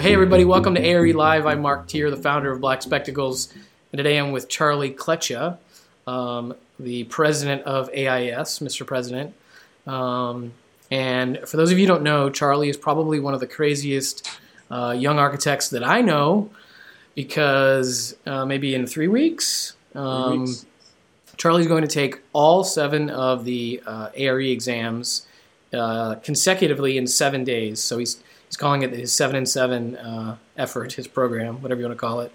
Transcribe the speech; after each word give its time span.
So, 0.00 0.04
hey 0.04 0.14
everybody, 0.14 0.46
welcome 0.46 0.74
to 0.76 0.82
ARE 0.82 1.12
Live. 1.12 1.44
I'm 1.44 1.60
Marc 1.60 1.86
Teer, 1.86 2.10
the 2.10 2.16
founder 2.16 2.50
of 2.50 2.62
Black 2.62 2.80
Spectacles, 2.80 3.52
and 3.92 3.98
today 3.98 4.16
I'm 4.16 4.32
with 4.32 4.48
Charlie 4.48 4.92
Klecha, 4.92 5.58
um, 6.06 6.54
the 6.78 7.04
president 7.04 7.64
of 7.64 7.92
AIAS, 7.92 8.62
Mr. 8.62 8.86
President. 8.86 9.34
Um, 9.86 10.54
and 10.90 11.40
for 11.46 11.58
those 11.58 11.70
of 11.70 11.78
you 11.78 11.84
who 11.84 11.92
don't 11.92 12.02
know, 12.02 12.30
Charlie 12.30 12.70
is 12.70 12.78
probably 12.78 13.20
one 13.20 13.34
of 13.34 13.40
the 13.40 13.46
craziest 13.46 14.26
uh, 14.70 14.96
young 14.98 15.18
architects 15.18 15.68
that 15.68 15.84
I 15.84 16.00
know 16.00 16.48
because 17.14 18.16
uh, 18.24 18.46
maybe 18.46 18.74
in 18.74 18.86
three 18.86 19.08
weeks, 19.08 19.74
um, 19.94 20.44
weeks. 20.44 20.64
Charlie's 21.36 21.66
going 21.66 21.82
to 21.82 21.88
take 21.88 22.20
all 22.32 22.64
seven 22.64 23.10
of 23.10 23.44
the 23.44 23.82
uh, 23.86 24.08
ARE 24.16 24.40
exams 24.40 25.26
uh, 25.74 26.14
consecutively 26.14 26.96
in 26.96 27.06
seven 27.06 27.44
days. 27.44 27.82
So 27.82 27.98
he's 27.98 28.22
he's 28.50 28.56
calling 28.56 28.82
it 28.82 28.90
his 28.90 29.12
seven 29.12 29.36
and 29.36 29.48
seven 29.48 29.96
uh, 29.96 30.36
effort, 30.56 30.92
his 30.92 31.06
program, 31.06 31.62
whatever 31.62 31.80
you 31.80 31.86
want 31.86 31.96
to 31.96 32.00
call 32.00 32.20
it. 32.20 32.34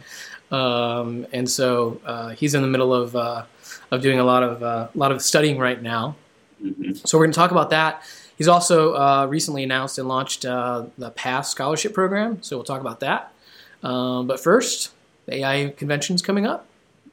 Um, 0.49 1.27
and 1.33 1.49
so 1.49 1.99
uh, 2.05 2.29
he's 2.29 2.55
in 2.55 2.61
the 2.61 2.69
middle 2.69 2.93
of 2.93 3.15
uh, 3.17 3.43
of 3.91 4.01
doing 4.01 4.19
a 4.19 4.23
lot 4.23 4.41
of 4.41 4.63
uh, 4.63 4.87
a 4.93 4.97
lot 4.97 5.11
of 5.11 5.21
studying 5.21 5.59
right 5.59 5.81
now. 5.81 6.15
Mhm. 6.63 7.05
So 7.05 7.17
we're 7.17 7.25
going 7.25 7.33
to 7.33 7.37
talk 7.37 7.51
about 7.51 7.69
that. 7.71 8.01
He's 8.37 8.47
also 8.47 8.93
uh, 8.93 9.27
recently 9.29 9.63
announced 9.63 9.97
and 9.97 10.07
launched 10.07 10.45
uh, 10.45 10.85
the 10.97 11.09
PASS 11.09 11.49
scholarship 11.49 11.93
program. 11.93 12.41
So 12.41 12.55
we'll 12.55 12.63
talk 12.63 12.79
about 12.79 13.01
that. 13.01 13.33
Um, 13.83 14.25
but 14.27 14.39
first, 14.39 14.91
the 15.25 15.43
AIA 15.43 15.71
convention's 15.71 16.21
coming 16.21 16.45
up. 16.45 16.65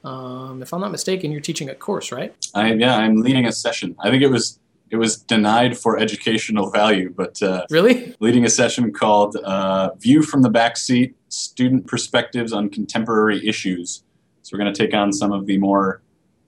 Um, 0.04 0.62
if 0.62 0.72
I'm 0.72 0.80
not 0.80 0.92
mistaken, 0.92 1.32
you're 1.32 1.40
teaching 1.40 1.68
a 1.68 1.74
course, 1.74 2.12
right? 2.12 2.34
I 2.54 2.72
yeah, 2.74 2.96
I'm 2.96 3.16
leading 3.16 3.46
a 3.46 3.52
session. 3.52 3.96
I 4.00 4.10
think 4.10 4.22
it 4.22 4.30
was 4.30 4.58
it 4.92 4.96
was 4.96 5.16
denied 5.16 5.76
for 5.76 5.98
educational 5.98 6.70
value, 6.70 7.12
but 7.16 7.42
uh, 7.42 7.64
Really? 7.70 8.14
leading 8.20 8.44
a 8.44 8.50
session 8.50 8.92
called 8.92 9.34
uh, 9.36 9.90
"View 9.98 10.22
from 10.22 10.42
the 10.42 10.50
Backseat: 10.50 11.14
Student 11.30 11.86
Perspectives 11.86 12.52
on 12.52 12.68
Contemporary 12.68 13.44
Issues." 13.48 14.04
So 14.42 14.50
we're 14.52 14.62
going 14.62 14.72
to 14.72 14.78
take 14.86 14.94
on 14.94 15.10
some 15.12 15.32
of 15.32 15.46
the 15.46 15.56
more 15.56 16.02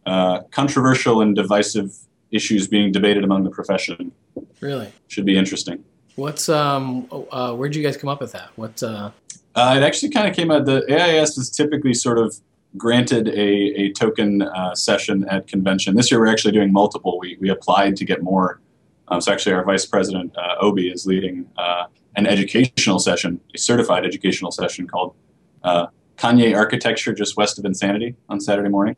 uh, 0.05 0.43
controversial 0.51 1.23
and 1.23 1.35
divisive 1.35 1.97
issues 2.31 2.69
being 2.69 2.93
debated 2.93 3.25
among 3.25 3.45
the 3.45 3.51
profession. 3.51 4.13
Really? 4.61 4.93
Should 5.09 5.25
be 5.25 5.39
interesting. 5.39 5.83
What's 6.17 6.49
um? 6.51 7.09
Uh, 7.11 7.55
where'd 7.55 7.75
you 7.75 7.83
guys 7.83 7.97
come 7.97 8.11
up 8.11 8.21
with 8.21 8.33
that? 8.33 8.51
What? 8.57 8.83
Uh, 8.83 9.11
Uh, 9.57 9.75
it 9.79 9.83
actually 9.89 10.11
kind 10.11 10.27
of 10.29 10.35
came 10.37 10.51
out. 10.51 10.67
The 10.67 10.83
AIAS 10.91 11.39
is 11.39 11.49
typically 11.49 11.95
sort 11.95 12.19
of 12.19 12.29
granted 12.77 13.29
a, 13.29 13.83
a 13.83 13.93
token 13.93 14.43
uh, 14.43 14.75
session 14.75 15.25
at 15.29 15.47
convention. 15.47 15.95
This 15.97 16.11
year 16.11 16.21
we're 16.21 16.33
actually 16.33 16.53
doing 16.53 16.73
multiple. 16.73 17.19
We, 17.19 17.37
we 17.41 17.51
applied 17.51 17.97
to 17.97 18.05
get 18.05 18.23
more. 18.23 18.61
Um, 19.09 19.21
so 19.21 19.33
actually, 19.33 19.55
our 19.55 19.65
vice 19.65 19.87
president 19.87 20.37
uh, 20.37 20.57
Obi 20.61 20.89
is 20.89 21.07
leading 21.07 21.47
uh, 21.57 21.85
an 22.17 22.27
educational 22.27 22.99
session, 22.99 23.41
a 23.55 23.59
certified 23.59 24.05
educational 24.05 24.51
session 24.51 24.87
called 24.87 25.15
uh, 25.63 25.87
Kanye 26.17 26.57
Architecture, 26.57 27.13
just 27.13 27.37
west 27.37 27.59
of 27.59 27.65
Insanity, 27.65 28.17
on 28.29 28.41
Saturday 28.41 28.69
morning. 28.69 28.97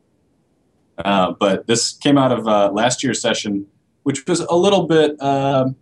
Uh, 0.97 1.33
but 1.39 1.67
this 1.67 1.93
came 1.93 2.17
out 2.17 2.31
of 2.31 2.47
uh, 2.47 2.71
last 2.71 3.03
year's 3.03 3.21
session, 3.21 3.67
which 4.03 4.25
was 4.27 4.39
a 4.39 4.55
little 4.55 4.87
bit. 4.87 5.21
um 5.21 5.75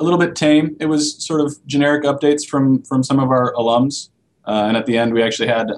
a 0.00 0.02
little 0.02 0.18
bit 0.18 0.34
tame. 0.34 0.76
It 0.80 0.86
was 0.86 1.24
sort 1.24 1.40
of 1.40 1.64
generic 1.66 2.02
updates 2.02 2.44
from 2.44 2.82
from 2.82 3.04
some 3.04 3.20
of 3.20 3.30
our 3.30 3.54
alums, 3.54 4.08
and 4.44 4.76
at 4.76 4.86
the 4.86 4.98
end 4.98 5.14
we 5.14 5.22
actually 5.22 5.46
had 5.46 5.70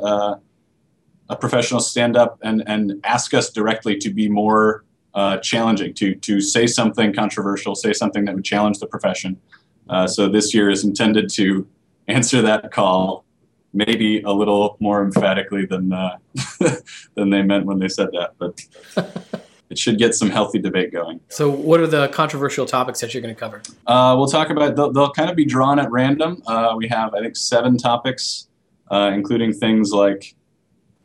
a 1.29 1.37
professional 1.37 1.81
stand 1.81 2.17
up 2.17 2.39
and 2.43 2.63
and 2.67 3.01
ask 3.05 3.35
us 3.35 3.51
directly 3.51 3.97
to 3.99 4.11
be 4.11 4.29
more 4.29 4.85
uh, 5.15 5.39
challenging, 5.39 5.95
to 5.95 6.15
to 6.17 6.41
say 6.41 6.67
something 6.67 7.13
controversial, 7.13 7.75
say 7.75 7.93
something 7.93 8.25
that 8.27 8.35
would 8.35 8.45
challenge 8.45 8.79
the 8.79 8.87
profession. 8.87 9.41
Uh, 9.89 10.07
so 10.07 10.29
this 10.29 10.55
year 10.55 10.71
is 10.71 10.85
intended 10.85 11.31
to 11.31 11.67
answer 12.09 12.43
that 12.43 12.71
call, 12.71 13.25
maybe 13.73 14.21
a 14.23 14.31
little 14.31 14.77
more 14.79 15.03
emphatically 15.03 15.67
than 15.67 15.93
uh, 15.93 16.19
than 17.15 17.31
they 17.31 17.43
meant 17.43 17.67
when 17.67 17.79
they 17.79 17.89
said 17.89 18.09
that, 18.13 18.35
but. 18.39 18.61
It 19.69 19.79
should 19.79 19.99
get 19.99 20.15
some 20.15 20.31
healthy 20.31 20.61
debate 20.61 20.93
going. 20.93 21.19
so, 21.29 21.51
what 21.51 21.81
are 21.81 21.89
the 21.89 22.07
controversial 22.09 22.67
topics 22.67 23.01
that 23.01 23.13
you're 23.13 23.21
going 23.21 23.35
to 23.35 23.39
cover? 23.39 23.63
Uh, 23.85 24.15
we'll 24.17 24.29
talk 24.29 24.51
about. 24.51 24.77
They'll, 24.77 24.93
they'll 24.93 25.11
kind 25.11 25.29
of 25.29 25.35
be 25.35 25.45
drawn 25.45 25.81
at 25.81 25.91
random. 25.91 26.41
Uh, 26.47 26.75
we 26.77 26.87
have, 26.87 27.15
I 27.15 27.21
think, 27.21 27.37
seven 27.37 27.77
topics, 27.77 28.47
uh, 28.93 29.11
including 29.13 29.53
things 29.53 29.91
like 29.91 30.37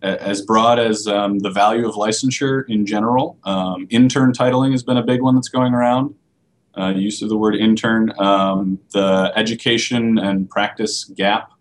as 0.01 0.41
broad 0.41 0.79
as 0.79 1.07
um, 1.07 1.39
the 1.39 1.51
value 1.51 1.87
of 1.87 1.95
licensure 1.95 2.63
in 2.67 2.85
general. 2.85 3.37
Um, 3.43 3.87
intern 3.89 4.31
titling 4.31 4.71
has 4.71 4.83
been 4.83 4.97
a 4.97 5.03
big 5.03 5.21
one 5.21 5.35
that's 5.35 5.49
going 5.49 5.73
around. 5.73 6.15
Uh, 6.77 6.87
use 6.89 7.21
of 7.21 7.29
the 7.29 7.37
word 7.37 7.55
intern, 7.55 8.13
um, 8.17 8.79
the 8.91 9.31
education 9.35 10.17
and 10.17 10.49
practice 10.49 11.03
gap 11.03 11.51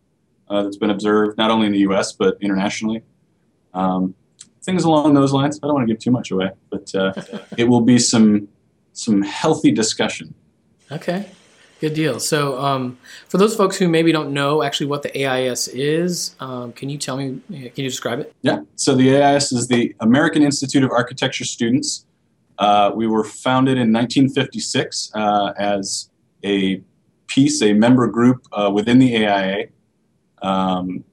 uh, 0.48 0.62
that's 0.62 0.76
been 0.76 0.90
observed 0.90 1.36
not 1.36 1.50
only 1.50 1.66
in 1.66 1.72
the 1.72 1.80
U.S. 1.80 2.12
but 2.12 2.38
internationally. 2.40 3.02
Um, 3.74 4.14
things 4.62 4.84
along 4.84 5.14
those 5.14 5.32
lines. 5.32 5.58
I 5.62 5.66
don't 5.66 5.74
want 5.74 5.88
to 5.88 5.92
give 5.92 6.00
too 6.00 6.10
much 6.12 6.30
away, 6.30 6.50
but 6.70 6.94
uh, 6.94 7.12
it 7.56 7.64
will 7.64 7.80
be 7.80 7.98
some 7.98 8.48
some 8.92 9.22
healthy 9.22 9.70
discussion. 9.70 10.34
Okay, 10.92 11.30
good 11.80 11.94
deal. 11.94 12.20
So, 12.20 12.58
um, 12.58 12.98
for 13.28 13.38
those 13.38 13.56
folks 13.56 13.76
who 13.76 13.88
maybe 13.88 14.12
don't 14.12 14.32
know 14.32 14.62
actually 14.62 14.86
what 14.86 15.02
the 15.02 15.10
AIAS 15.10 15.68
is, 15.72 16.36
um, 16.40 16.72
can 16.72 16.88
you 16.88 16.98
tell 16.98 17.16
me? 17.16 17.40
Can 17.48 17.72
you 17.74 17.88
describe 17.88 18.20
it? 18.20 18.32
Yeah. 18.42 18.60
So 18.76 18.94
the 18.94 19.08
AIAS 19.08 19.52
is 19.52 19.68
the 19.68 19.94
American 20.00 20.42
Institute 20.42 20.84
of 20.84 20.90
Architecture 20.90 21.44
Students. 21.44 22.06
Uh, 22.58 22.92
we 22.94 23.06
were 23.06 23.24
founded 23.24 23.78
in 23.78 23.92
1956 23.92 25.12
uh, 25.14 25.52
as 25.58 26.10
a 26.44 26.82
piece, 27.26 27.62
a 27.62 27.72
member 27.72 28.06
group 28.06 28.46
uh, 28.52 28.70
within 28.72 28.98
the 28.98 29.26
AIA. 29.26 29.68
Um, 30.42 31.04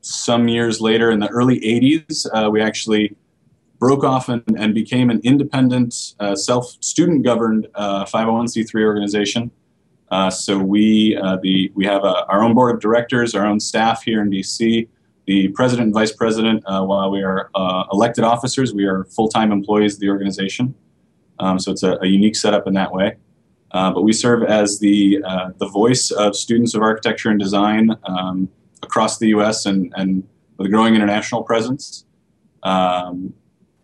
some 0.00 0.48
years 0.48 0.80
later, 0.80 1.10
in 1.10 1.18
the 1.18 1.28
early 1.28 1.58
80s, 1.60 2.26
uh, 2.32 2.50
we 2.50 2.60
actually 2.60 3.16
broke 3.78 4.04
off 4.04 4.28
and, 4.28 4.44
and 4.56 4.74
became 4.74 5.10
an 5.10 5.20
independent, 5.24 6.14
uh, 6.20 6.36
self 6.36 6.76
student 6.80 7.24
governed 7.24 7.66
uh, 7.74 8.04
501c3 8.04 8.84
organization. 8.84 9.50
Uh, 10.12 10.30
so 10.30 10.58
we 10.58 11.16
uh, 11.16 11.36
the 11.42 11.72
we 11.74 11.84
have 11.84 12.04
a, 12.04 12.24
our 12.26 12.44
own 12.44 12.54
board 12.54 12.72
of 12.74 12.80
directors, 12.80 13.34
our 13.34 13.46
own 13.46 13.58
staff 13.58 14.04
here 14.04 14.22
in 14.22 14.30
DC 14.30 14.86
the 15.26 15.48
president 15.48 15.86
and 15.86 15.94
vice 15.94 16.12
president, 16.12 16.62
uh, 16.66 16.84
while 16.84 17.10
we 17.10 17.22
are 17.22 17.50
uh, 17.54 17.84
elected 17.92 18.24
officers, 18.24 18.74
we 18.74 18.84
are 18.84 19.04
full 19.04 19.28
time 19.28 19.52
employees 19.52 19.94
of 19.94 20.00
the 20.00 20.08
organization. 20.08 20.74
Um, 21.38 21.58
so 21.58 21.70
it's 21.70 21.82
a, 21.82 21.98
a 22.00 22.06
unique 22.06 22.36
setup 22.36 22.66
in 22.66 22.74
that 22.74 22.92
way. 22.92 23.16
Uh, 23.70 23.90
but 23.90 24.02
we 24.02 24.12
serve 24.12 24.42
as 24.42 24.78
the, 24.80 25.22
uh, 25.24 25.50
the 25.58 25.68
voice 25.68 26.10
of 26.10 26.36
students 26.36 26.74
of 26.74 26.82
architecture 26.82 27.30
and 27.30 27.40
design 27.40 27.90
um, 28.04 28.48
across 28.82 29.18
the 29.18 29.28
US 29.28 29.64
and, 29.64 29.92
and 29.96 30.26
with 30.58 30.66
a 30.66 30.70
growing 30.70 30.94
international 30.94 31.42
presence, 31.42 32.04
um, 32.64 33.32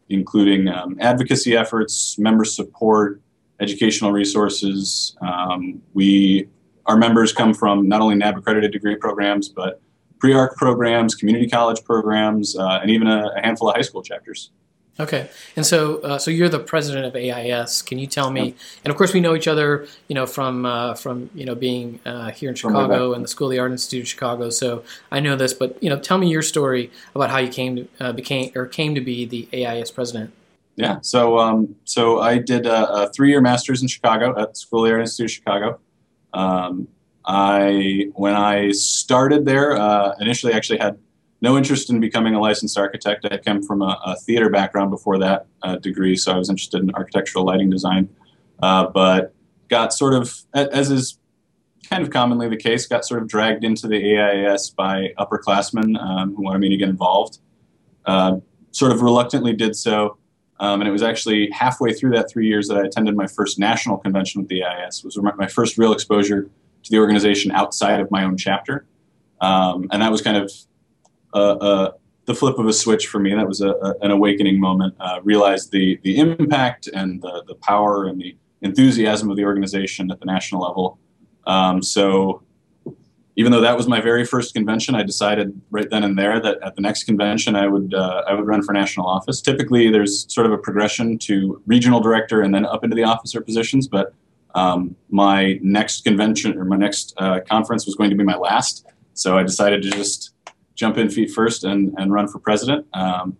including 0.08 0.68
um, 0.68 0.96
advocacy 1.00 1.56
efforts, 1.56 2.18
member 2.18 2.44
support, 2.44 3.22
educational 3.60 4.12
resources. 4.12 5.16
Um, 5.20 5.82
we, 5.94 6.48
our 6.86 6.96
members 6.96 7.32
come 7.32 7.54
from 7.54 7.88
not 7.88 8.00
only 8.00 8.16
NAAB 8.16 8.38
accredited 8.38 8.72
degree 8.72 8.96
programs, 8.96 9.48
but 9.48 9.80
pre-arch 10.18 10.56
programs, 10.56 11.14
community 11.14 11.48
college 11.48 11.82
programs, 11.84 12.56
uh, 12.56 12.78
and 12.82 12.90
even 12.90 13.06
a, 13.06 13.30
a 13.36 13.40
handful 13.40 13.68
of 13.68 13.76
high 13.76 13.82
school 13.82 14.02
chapters. 14.02 14.50
Okay, 15.00 15.30
and 15.54 15.64
so 15.64 15.98
uh, 15.98 16.18
so 16.18 16.28
you're 16.32 16.48
the 16.48 16.58
president 16.58 17.06
of 17.06 17.12
AIAS. 17.12 17.86
Can 17.86 18.00
you 18.00 18.08
tell 18.08 18.32
me? 18.32 18.56
And 18.84 18.90
of 18.90 18.96
course, 18.96 19.12
we 19.12 19.20
know 19.20 19.36
each 19.36 19.46
other, 19.46 19.86
you 20.08 20.14
know, 20.16 20.26
from 20.26 20.66
uh, 20.66 20.94
from 20.94 21.30
you 21.34 21.44
know 21.44 21.54
being 21.54 22.00
uh, 22.04 22.32
here 22.32 22.48
in 22.50 22.56
Chicago 22.56 23.12
and 23.12 23.22
the 23.22 23.28
School 23.28 23.46
of 23.46 23.52
the 23.52 23.60
Art 23.60 23.70
Institute 23.70 24.02
of 24.02 24.08
Chicago. 24.08 24.50
So 24.50 24.82
I 25.12 25.20
know 25.20 25.36
this, 25.36 25.54
but 25.54 25.80
you 25.80 25.88
know, 25.88 26.00
tell 26.00 26.18
me 26.18 26.28
your 26.28 26.42
story 26.42 26.90
about 27.14 27.30
how 27.30 27.38
you 27.38 27.48
came 27.48 27.76
to 27.76 27.88
uh, 28.00 28.12
became 28.12 28.50
or 28.56 28.66
came 28.66 28.96
to 28.96 29.00
be 29.00 29.24
the 29.24 29.48
AIAS 29.52 29.94
president. 29.94 30.32
Yeah, 30.78 31.00
so 31.02 31.40
um, 31.40 31.74
so 31.82 32.20
I 32.20 32.38
did 32.38 32.64
a, 32.64 32.88
a 32.92 33.12
three-year 33.12 33.40
master's 33.40 33.82
in 33.82 33.88
Chicago 33.88 34.40
at 34.40 34.56
School 34.56 34.84
of 34.84 34.86
the 34.86 34.92
Art 34.92 35.00
Institute 35.00 35.24
of 35.24 35.30
Chicago. 35.32 35.80
Um, 36.32 36.86
I 37.26 38.06
when 38.14 38.36
I 38.36 38.70
started 38.70 39.44
there, 39.44 39.76
uh, 39.76 40.14
initially 40.20 40.52
actually 40.52 40.78
had 40.78 40.96
no 41.40 41.58
interest 41.58 41.90
in 41.90 41.98
becoming 41.98 42.36
a 42.36 42.40
licensed 42.40 42.78
architect. 42.78 43.26
I 43.28 43.38
came 43.38 43.60
from 43.60 43.82
a, 43.82 44.00
a 44.04 44.14
theater 44.20 44.50
background 44.50 44.92
before 44.92 45.18
that 45.18 45.46
uh, 45.62 45.76
degree, 45.76 46.14
so 46.14 46.32
I 46.32 46.38
was 46.38 46.48
interested 46.48 46.80
in 46.80 46.94
architectural 46.94 47.44
lighting 47.44 47.70
design, 47.70 48.08
uh, 48.62 48.86
but 48.86 49.34
got 49.66 49.92
sort 49.92 50.14
of, 50.14 50.32
as 50.54 50.92
is 50.92 51.18
kind 51.90 52.04
of 52.04 52.10
commonly 52.10 52.48
the 52.48 52.56
case, 52.56 52.86
got 52.86 53.04
sort 53.04 53.20
of 53.20 53.26
dragged 53.26 53.64
into 53.64 53.88
the 53.88 54.00
AIAS 54.00 54.76
by 54.76 55.12
upperclassmen 55.18 56.00
um, 56.00 56.36
who 56.36 56.44
wanted 56.44 56.60
me 56.60 56.68
to 56.68 56.76
get 56.76 56.88
involved. 56.88 57.40
Uh, 58.06 58.36
sort 58.70 58.92
of 58.92 59.02
reluctantly 59.02 59.52
did 59.52 59.74
so, 59.74 60.17
um, 60.60 60.80
and 60.80 60.88
it 60.88 60.92
was 60.92 61.02
actually 61.02 61.50
halfway 61.50 61.92
through 61.92 62.10
that 62.12 62.30
three 62.30 62.46
years 62.46 62.68
that 62.68 62.76
I 62.76 62.84
attended 62.84 63.16
my 63.16 63.26
first 63.26 63.58
national 63.58 63.98
convention 63.98 64.40
with 64.40 64.48
the 64.48 64.60
AIAS. 64.60 64.98
It 64.98 65.04
was 65.04 65.18
my, 65.36 65.46
first 65.46 65.78
real 65.78 65.92
exposure 65.92 66.50
to 66.82 66.90
the 66.90 66.98
organization 66.98 67.50
outside 67.52 68.00
of 68.00 68.10
my 68.10 68.24
own 68.24 68.36
chapter, 68.36 68.86
um, 69.40 69.86
and 69.92 70.02
that 70.02 70.10
was 70.10 70.22
kind 70.22 70.36
of 70.36 70.52
uh, 71.34 71.52
uh, 71.52 71.92
the 72.24 72.34
flip 72.34 72.58
of 72.58 72.66
a 72.66 72.72
switch 72.72 73.06
for 73.06 73.18
me. 73.18 73.34
That 73.34 73.46
was 73.46 73.60
a, 73.60 73.70
a, 73.70 73.94
an 74.02 74.10
awakening 74.10 74.60
moment. 74.60 74.94
Uh, 75.00 75.20
realized 75.22 75.72
the 75.72 75.98
the 76.02 76.18
impact 76.18 76.88
and 76.88 77.22
the 77.22 77.44
the 77.46 77.54
power 77.54 78.06
and 78.06 78.20
the 78.20 78.36
enthusiasm 78.62 79.30
of 79.30 79.36
the 79.36 79.44
organization 79.44 80.10
at 80.10 80.18
the 80.20 80.26
national 80.26 80.62
level. 80.62 80.98
Um, 81.46 81.82
so, 81.82 82.42
even 83.38 83.52
though 83.52 83.60
that 83.60 83.76
was 83.76 83.86
my 83.86 84.00
very 84.00 84.24
first 84.24 84.52
convention, 84.52 84.96
I 84.96 85.04
decided 85.04 85.58
right 85.70 85.88
then 85.88 86.02
and 86.02 86.18
there 86.18 86.40
that 86.40 86.58
at 86.60 86.74
the 86.74 86.82
next 86.82 87.04
convention 87.04 87.54
I 87.54 87.68
would 87.68 87.94
uh, 87.94 88.24
I 88.26 88.34
would 88.34 88.44
run 88.44 88.64
for 88.64 88.72
national 88.72 89.06
office. 89.06 89.40
Typically, 89.40 89.92
there's 89.92 90.26
sort 90.30 90.44
of 90.44 90.52
a 90.52 90.58
progression 90.58 91.18
to 91.18 91.62
regional 91.64 92.00
director 92.00 92.42
and 92.42 92.52
then 92.52 92.66
up 92.66 92.82
into 92.82 92.96
the 92.96 93.04
officer 93.04 93.40
positions. 93.40 93.86
But 93.86 94.12
um, 94.56 94.96
my 95.08 95.60
next 95.62 96.02
convention 96.02 96.58
or 96.58 96.64
my 96.64 96.76
next 96.76 97.14
uh, 97.18 97.38
conference 97.48 97.86
was 97.86 97.94
going 97.94 98.10
to 98.10 98.16
be 98.16 98.24
my 98.24 98.34
last, 98.34 98.84
so 99.14 99.38
I 99.38 99.44
decided 99.44 99.82
to 99.82 99.90
just 99.90 100.32
jump 100.74 100.98
in 100.98 101.08
feet 101.08 101.30
first 101.30 101.62
and, 101.62 101.94
and 101.96 102.12
run 102.12 102.26
for 102.26 102.40
president. 102.40 102.88
Um, 102.92 103.36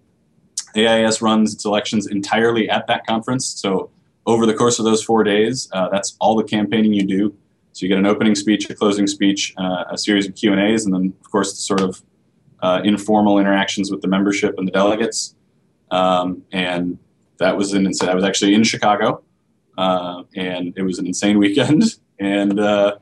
AIAS 0.77 1.21
runs 1.23 1.53
its 1.53 1.65
elections 1.65 2.07
entirely 2.07 2.71
at 2.71 2.87
that 2.87 3.05
conference, 3.05 3.47
so 3.47 3.91
over 4.27 4.47
the 4.47 4.55
course 4.55 4.79
of 4.79 4.85
those 4.85 5.03
four 5.03 5.25
days, 5.25 5.69
uh, 5.73 5.89
that's 5.89 6.17
all 6.21 6.37
the 6.37 6.45
campaigning 6.45 6.93
you 6.93 7.05
do. 7.05 7.35
So 7.79 7.87
you 7.87 7.91
get 7.91 7.99
an 7.99 8.07
opening 8.07 8.35
speech, 8.35 8.69
a 8.69 8.75
closing 8.75 9.07
speech, 9.07 9.55
uh, 9.57 9.85
a 9.89 9.97
series 9.97 10.27
of 10.27 10.35
Q 10.35 10.51
and 10.51 10.61
A's, 10.61 10.85
and 10.85 10.93
then 10.93 11.15
of 11.21 11.31
course 11.31 11.53
the 11.53 11.61
sort 11.61 11.81
of 11.81 12.03
uh, 12.61 12.81
informal 12.83 13.39
interactions 13.39 13.89
with 13.89 14.03
the 14.03 14.09
membership 14.09 14.57
and 14.59 14.67
the 14.67 14.73
delegates. 14.73 15.37
Um, 15.93 16.43
and 16.51 16.99
that 17.37 17.57
was 17.57 17.75
an 17.75 17.87
insane. 17.87 18.09
I 18.09 18.17
was 18.17 18.25
actually 18.25 18.55
in 18.55 18.65
Chicago, 18.65 19.23
uh, 19.77 20.25
and 20.35 20.75
it 20.77 20.83
was 20.83 20.99
an 20.99 21.07
insane 21.07 21.39
weekend. 21.45 21.85
And 22.19 22.59
uh, 22.59 22.97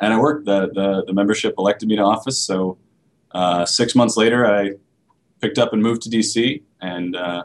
and 0.00 0.14
it 0.14 0.16
worked. 0.16 0.46
The, 0.46 0.70
the, 0.72 1.04
the 1.06 1.12
membership 1.12 1.54
elected 1.58 1.90
me 1.90 1.96
to 1.96 2.02
office. 2.02 2.38
So 2.38 2.78
uh, 3.32 3.66
six 3.66 3.94
months 3.94 4.16
later, 4.16 4.46
I 4.46 4.70
picked 5.42 5.58
up 5.58 5.74
and 5.74 5.82
moved 5.82 6.00
to 6.04 6.08
DC, 6.08 6.62
and 6.80 7.14
uh, 7.14 7.42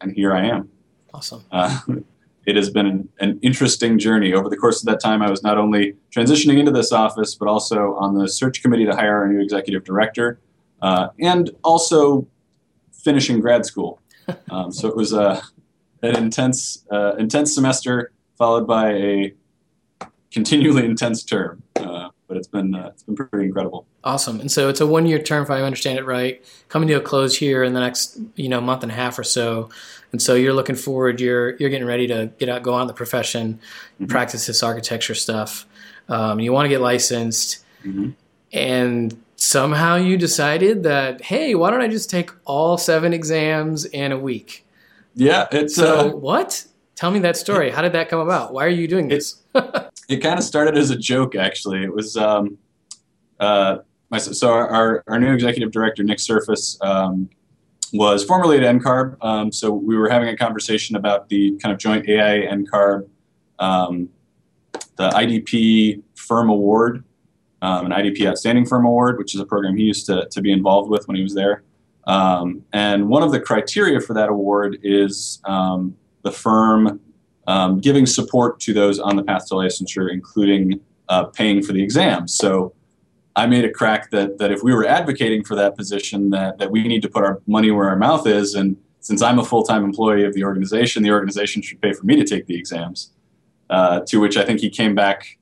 and 0.00 0.12
here 0.12 0.32
I 0.32 0.46
am. 0.46 0.70
Awesome 1.12 1.44
it 2.46 2.56
has 2.56 2.70
been 2.70 2.86
an, 2.86 3.08
an, 3.20 3.38
interesting 3.42 3.98
journey. 3.98 4.32
Over 4.32 4.48
the 4.48 4.56
course 4.56 4.82
of 4.82 4.86
that 4.86 5.00
time, 5.00 5.22
I 5.22 5.30
was 5.30 5.42
not 5.42 5.58
only 5.58 5.94
transitioning 6.10 6.58
into 6.58 6.72
this 6.72 6.92
office, 6.92 7.34
but 7.34 7.48
also 7.48 7.94
on 7.94 8.14
the 8.14 8.28
search 8.28 8.62
committee 8.62 8.84
to 8.84 8.94
hire 8.94 9.24
a 9.24 9.32
new 9.32 9.40
executive 9.40 9.84
director, 9.84 10.40
uh, 10.80 11.08
and 11.20 11.50
also 11.62 12.26
finishing 12.92 13.40
grad 13.40 13.66
school. 13.66 13.98
Um, 14.50 14.70
so 14.70 14.86
it 14.86 14.94
was 14.96 15.12
a, 15.12 15.42
an 16.02 16.16
intense, 16.16 16.84
uh, 16.92 17.16
intense 17.16 17.52
semester 17.52 18.12
followed 18.38 18.68
by 18.68 18.92
a 18.92 19.34
continually 20.30 20.84
intense 20.92 21.24
term. 21.24 21.64
Uh, 22.32 22.34
but 22.34 22.38
it's 22.38 22.48
been 22.48 22.74
uh, 22.74 22.88
it's 22.88 23.02
been 23.02 23.14
pretty 23.14 23.46
incredible. 23.46 23.86
Awesome. 24.04 24.40
And 24.40 24.50
so 24.50 24.68
it's 24.68 24.80
a 24.80 24.86
one 24.86 25.06
year 25.06 25.18
term, 25.18 25.42
if 25.42 25.50
I 25.50 25.62
understand 25.62 25.98
it 25.98 26.04
right, 26.04 26.44
coming 26.68 26.88
to 26.88 26.94
a 26.94 27.00
close 27.00 27.36
here 27.36 27.62
in 27.62 27.74
the 27.74 27.80
next 27.80 28.18
you 28.36 28.48
know 28.48 28.60
month 28.60 28.82
and 28.82 28.92
a 28.92 28.94
half 28.94 29.18
or 29.18 29.24
so. 29.24 29.70
And 30.12 30.20
so 30.20 30.34
you're 30.34 30.54
looking 30.54 30.76
forward. 30.76 31.20
You're 31.20 31.56
you're 31.56 31.70
getting 31.70 31.86
ready 31.86 32.06
to 32.08 32.30
get 32.38 32.48
out, 32.48 32.62
go 32.62 32.74
on 32.74 32.86
the 32.86 32.94
profession, 32.94 33.60
mm-hmm. 33.94 34.06
practice 34.06 34.46
this 34.46 34.62
architecture 34.62 35.14
stuff. 35.14 35.66
Um, 36.08 36.40
you 36.40 36.52
want 36.52 36.66
to 36.66 36.68
get 36.68 36.80
licensed, 36.80 37.64
mm-hmm. 37.84 38.10
and 38.52 39.22
somehow 39.36 39.96
you 39.96 40.16
decided 40.16 40.82
that 40.84 41.20
hey, 41.20 41.54
why 41.54 41.70
don't 41.70 41.82
I 41.82 41.88
just 41.88 42.10
take 42.10 42.30
all 42.44 42.78
seven 42.78 43.12
exams 43.12 43.84
in 43.84 44.12
a 44.12 44.18
week? 44.18 44.64
Yeah, 45.14 45.46
it's 45.52 45.74
so 45.76 46.10
uh, 46.10 46.16
what? 46.16 46.64
Tell 47.02 47.10
me 47.10 47.18
that 47.18 47.36
story. 47.36 47.70
How 47.70 47.82
did 47.82 47.94
that 47.94 48.08
come 48.08 48.20
about? 48.20 48.52
Why 48.52 48.64
are 48.64 48.68
you 48.68 48.86
doing 48.86 49.08
this? 49.08 49.42
it 50.08 50.18
kind 50.18 50.38
of 50.38 50.44
started 50.44 50.78
as 50.78 50.90
a 50.90 50.96
joke, 50.96 51.34
actually. 51.34 51.82
It 51.82 51.92
was 51.92 52.16
um, 52.16 52.58
uh, 53.40 53.78
my, 54.10 54.18
so 54.18 54.52
our, 54.52 55.02
our 55.08 55.18
new 55.18 55.34
executive 55.34 55.72
director, 55.72 56.04
Nick 56.04 56.18
Serfass, 56.18 56.80
um, 56.80 57.28
was 57.92 58.22
formerly 58.22 58.56
at 58.56 58.76
NCARB. 58.76 59.16
Um, 59.20 59.50
so 59.50 59.72
we 59.72 59.96
were 59.96 60.08
having 60.08 60.28
a 60.28 60.36
conversation 60.36 60.94
about 60.94 61.28
the 61.28 61.58
kind 61.60 61.72
of 61.72 61.80
joint 61.80 62.08
AIA 62.08 62.48
NCARB, 62.48 63.08
um, 63.58 64.08
the 64.94 65.08
IDP 65.08 66.04
Firm 66.14 66.50
Award, 66.50 67.02
um, 67.62 67.86
an 67.86 67.90
IDP 67.90 68.28
Outstanding 68.28 68.64
Firm 68.64 68.86
Award, 68.86 69.18
which 69.18 69.34
is 69.34 69.40
a 69.40 69.44
program 69.44 69.76
he 69.76 69.82
used 69.82 70.06
to, 70.06 70.28
to 70.30 70.40
be 70.40 70.52
involved 70.52 70.88
with 70.88 71.08
when 71.08 71.16
he 71.16 71.24
was 71.24 71.34
there. 71.34 71.64
Um, 72.06 72.64
and 72.72 73.08
one 73.08 73.24
of 73.24 73.32
the 73.32 73.40
criteria 73.40 74.00
for 74.00 74.14
that 74.14 74.28
award 74.28 74.78
is 74.84 75.40
um, 75.46 75.96
the 76.22 76.32
firm 76.32 77.00
um, 77.46 77.80
giving 77.80 78.06
support 78.06 78.60
to 78.60 78.72
those 78.72 78.98
on 78.98 79.16
the 79.16 79.22
path 79.22 79.48
to 79.48 79.54
licensure, 79.54 80.12
including 80.12 80.80
uh, 81.08 81.24
paying 81.24 81.62
for 81.62 81.72
the 81.72 81.82
exams. 81.82 82.34
So 82.34 82.74
I 83.34 83.46
made 83.46 83.64
a 83.64 83.70
crack 83.70 84.10
that 84.10 84.38
that 84.38 84.50
if 84.50 84.62
we 84.62 84.74
were 84.74 84.86
advocating 84.86 85.44
for 85.44 85.54
that 85.56 85.76
position, 85.76 86.30
that 86.30 86.58
that 86.58 86.70
we 86.70 86.86
need 86.86 87.02
to 87.02 87.08
put 87.08 87.24
our 87.24 87.40
money 87.46 87.70
where 87.70 87.88
our 87.88 87.96
mouth 87.96 88.26
is, 88.26 88.54
and 88.54 88.76
since 89.00 89.22
I'm 89.22 89.38
a 89.38 89.44
full 89.44 89.64
time 89.64 89.84
employee 89.84 90.24
of 90.24 90.34
the 90.34 90.44
organization, 90.44 91.02
the 91.02 91.10
organization 91.10 91.62
should 91.62 91.80
pay 91.80 91.92
for 91.92 92.04
me 92.04 92.16
to 92.16 92.24
take 92.24 92.46
the 92.46 92.56
exams. 92.56 93.12
Uh, 93.70 94.00
to 94.00 94.18
which 94.18 94.36
I 94.36 94.44
think 94.44 94.60
he 94.60 94.68
came 94.68 94.94
back 94.94 95.38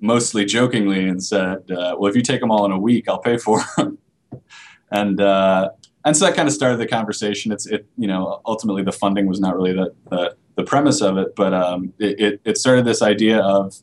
mostly 0.00 0.44
jokingly 0.44 1.08
and 1.08 1.22
said, 1.22 1.70
uh, 1.70 1.94
"Well, 1.98 2.10
if 2.10 2.16
you 2.16 2.22
take 2.22 2.40
them 2.40 2.50
all 2.50 2.64
in 2.64 2.72
a 2.72 2.78
week, 2.78 3.08
I'll 3.08 3.20
pay 3.20 3.36
for 3.36 3.62
them." 3.76 3.98
and 4.90 5.20
uh, 5.20 5.70
and 6.04 6.16
so 6.16 6.24
that 6.24 6.34
kind 6.34 6.48
of 6.48 6.54
started 6.54 6.78
the 6.78 6.86
conversation. 6.86 7.52
It's 7.52 7.66
it 7.66 7.86
you 7.96 8.06
know 8.06 8.40
ultimately 8.46 8.82
the 8.82 8.92
funding 8.92 9.26
was 9.26 9.40
not 9.40 9.56
really 9.56 9.72
the 9.72 9.94
the, 10.10 10.36
the 10.56 10.64
premise 10.64 11.00
of 11.00 11.18
it, 11.18 11.34
but 11.36 11.52
um, 11.52 11.92
it, 11.98 12.40
it 12.44 12.58
started 12.58 12.84
this 12.84 13.02
idea 13.02 13.40
of 13.40 13.76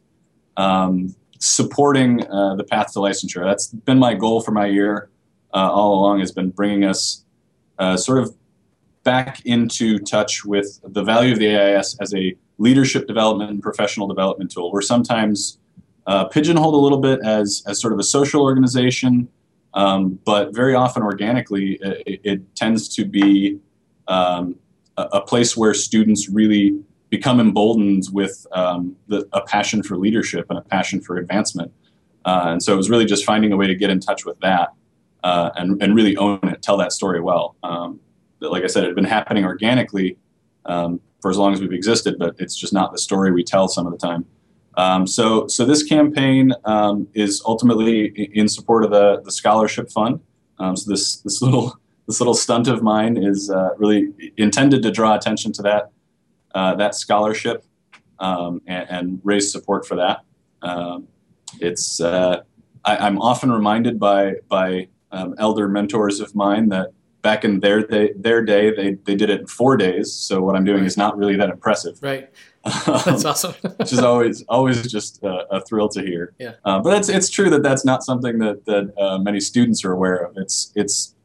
um, 0.58 1.16
supporting 1.40 2.25
uh, 2.28 2.56
the 2.56 2.64
path 2.64 2.94
to 2.94 3.00
licensure. 3.00 3.44
That's 3.44 3.68
been 3.68 4.00
my 4.00 4.14
goal 4.14 4.42
for 4.42 4.52
my 4.52 4.66
year 4.66 5.10
uh, 5.54 5.72
all 5.72 6.00
along. 6.00 6.19
Has 6.19 6.31
been 6.31 6.50
bringing 6.50 6.84
us 6.84 7.24
uh, 7.78 7.98
sort 7.98 8.19
of 8.19 8.36
back 9.04 9.46
into 9.46 10.00
touch 10.00 10.44
with 10.44 10.81
the 10.84 11.04
value 11.04 11.34
of 11.34 11.40
the 11.40 11.46
AIAS 11.46 11.96
as 12.02 12.14
a 12.14 12.36
leadership 12.58 13.08
development 13.08 13.52
and 13.52 13.62
professional 13.62 14.08
development 14.08 14.52
tool. 14.52 14.72
We're 14.72 14.81
sometimes 14.81 15.60
uh, 16.08 16.25
pigeonholed 16.25 16.74
a 16.74 16.78
little 16.78 16.98
bit 17.00 17.19
as 17.24 17.64
as 17.68 17.80
sort 17.80 17.94
of 17.94 18.00
a 18.00 18.04
social 18.04 18.42
organization 18.42 19.30
um, 19.74 20.19
but 20.25 20.54
very 20.56 20.74
often, 20.74 21.04
organically, 21.04 21.78
it, 21.81 22.22
it 22.24 22.56
tends 22.56 22.88
to 22.96 23.06
be 23.06 23.60
um, 24.08 24.56
a, 24.98 25.04
a, 25.14 25.22
place 25.22 25.56
where 25.56 25.74
students 25.74 26.30
really 26.30 26.80
become 27.10 27.40
emboldened 27.40 28.06
with 28.12 28.48
um, 28.52 28.96
the, 29.08 29.28
a 29.34 29.42
passion 29.42 29.84
for 29.84 29.98
leadership 29.98 30.46
and 30.50 30.58
a 30.58 30.62
passion 30.62 31.02
for 31.02 31.18
advancement. 31.18 31.72
Uh, 32.25 32.46
and 32.48 32.64
so 32.64 32.74
it 32.74 32.78
was 32.78 32.90
really 32.90 33.06
just 33.06 33.24
finding 33.25 33.52
a 33.52 33.58
way 33.58 33.68
to 33.68 33.75
get 33.75 33.90
in 33.90 34.00
touch 34.00 34.25
with 34.25 34.40
that 34.40 34.69
uh, 35.24 35.52
and, 35.56 35.81
and 35.81 35.96
really 35.96 36.18
own 36.18 36.40
it, 36.44 36.62
tell 36.62 36.78
that 36.78 36.92
story 36.92 37.22
well. 37.22 37.56
Um, 37.64 38.00
like 38.40 38.64
I 38.64 38.68
said, 38.68 38.84
it 38.84 38.88
had 38.88 38.96
been 38.96 39.06
happening 39.06 39.46
organically 39.46 40.18
um, 40.66 41.00
for 41.22 41.31
as 41.31 41.38
long 41.38 41.54
as 41.54 41.62
we've 41.62 41.72
existed, 41.72 42.18
but 42.19 42.36
it's 42.38 42.56
just 42.56 42.74
not 42.74 42.92
the 42.92 42.98
story 42.98 43.31
we 43.31 43.44
tell 43.44 43.68
some 43.68 43.86
of 43.86 43.92
the 43.92 43.98
time. 43.98 44.25
Um, 44.77 45.07
so, 45.07 45.47
so 45.47 45.65
this 45.65 45.83
campaign 45.83 46.53
um, 46.65 47.07
is 47.15 47.41
ultimately 47.45 48.29
in 48.33 48.47
support 48.47 48.85
of 48.85 48.91
the, 48.91 49.21
the 49.24 49.31
scholarship 49.31 49.92
fund. 49.92 50.21
Um, 50.59 50.75
so 50.75 50.90
this 50.90 51.18
this 51.18 51.42
little 51.42 51.75
this 52.07 52.19
little 52.21 52.33
stunt 52.33 52.68
of 52.68 52.81
mine 52.81 53.18
is 53.18 53.49
uh, 53.49 53.69
really 53.78 54.13
intended 54.37 54.81
to 54.83 54.92
draw 54.92 55.16
attention 55.16 55.52
to 55.54 55.61
that 55.63 55.92
uh, 56.54 56.75
that 56.75 56.95
scholarship 56.95 57.66
um, 58.19 58.61
and, 58.66 58.90
and, 58.90 59.21
raise 59.23 59.52
support 59.52 59.85
for 59.85 59.95
that. 59.95 60.21
Um, 60.61 61.07
it's 61.59 61.99
uh, 61.99 62.42
I, 62.83 63.07
am 63.07 63.19
often 63.19 63.52
reminded 63.52 63.99
by 63.99 64.35
by 64.47 64.87
um, 65.11 65.35
elder 65.37 65.68
mentors 65.68 66.19
of 66.19 66.33
mine 66.33 66.69
that 66.69 66.94
back 67.21 67.44
in 67.44 67.59
their 67.59 67.85
day, 67.85 68.13
their 68.16 68.44
day 68.44 68.73
they, 68.73 68.94
they 69.06 69.16
did 69.16 69.30
it 69.30 69.42
in 69.42 69.47
four 69.47 69.75
days. 69.75 70.13
So 70.13 70.42
what 70.42 70.56
I'm 70.56 70.63
doing 70.63 70.85
is 70.85 70.97
not 70.97 71.18
really 71.18 71.35
that 71.35 71.49
impressive. 71.49 71.99
Right. 72.02 72.30
That's 72.86 73.26
awesome. 73.26 73.54
which 73.78 73.94
is 73.94 74.00
always 74.00 74.44
always 74.44 74.90
just 74.92 75.19
a 75.24 75.62
thrill 75.62 75.90
to 75.90 76.02
hear. 76.02 76.33
Yeah. 76.40 76.54
Uh, 76.66 76.80
but 76.80 76.97
it's 76.97 77.09
it's 77.09 77.30
true 77.30 77.50
that 77.50 77.64
that's 77.64 77.86
not 77.86 78.04
something 78.04 78.40
that 78.40 78.66
that 78.66 78.94
uh, 78.97 79.18
many 79.19 79.40
students 79.40 79.83
are 79.86 79.92
aware 79.92 80.16
of. 80.16 80.38
It's 80.38 80.71
it's 80.76 81.16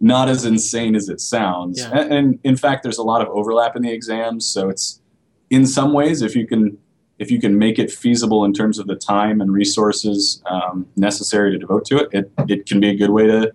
not 0.00 0.28
as 0.28 0.44
insane 0.44 0.96
as 0.96 1.08
it 1.08 1.20
sounds. 1.20 1.78
Yeah. 1.78 1.90
And, 1.92 2.12
and, 2.12 2.38
in 2.42 2.56
fact, 2.56 2.82
there's 2.82 2.98
a 2.98 3.04
lot 3.04 3.22
of 3.22 3.28
overlap 3.28 3.76
in 3.76 3.82
the 3.82 3.92
exams. 3.92 4.44
So 4.44 4.68
it's 4.68 5.00
in 5.48 5.64
some 5.64 5.92
ways, 5.92 6.22
if 6.22 6.34
you 6.34 6.46
can 6.46 6.78
if 7.18 7.30
you 7.30 7.40
can 7.40 7.56
make 7.56 7.78
it 7.78 7.90
feasible 7.90 8.44
in 8.44 8.52
terms 8.52 8.78
of 8.78 8.86
the 8.88 8.96
time 8.96 9.40
and 9.40 9.52
resources 9.52 10.42
um, 10.46 10.86
necessary 10.96 11.52
to 11.52 11.58
devote 11.58 11.84
to 11.86 11.98
it, 11.98 12.08
it 12.12 12.32
it 12.48 12.66
can 12.66 12.80
be 12.80 12.88
a 12.88 12.96
good 12.96 13.10
way 13.10 13.26
to 13.26 13.52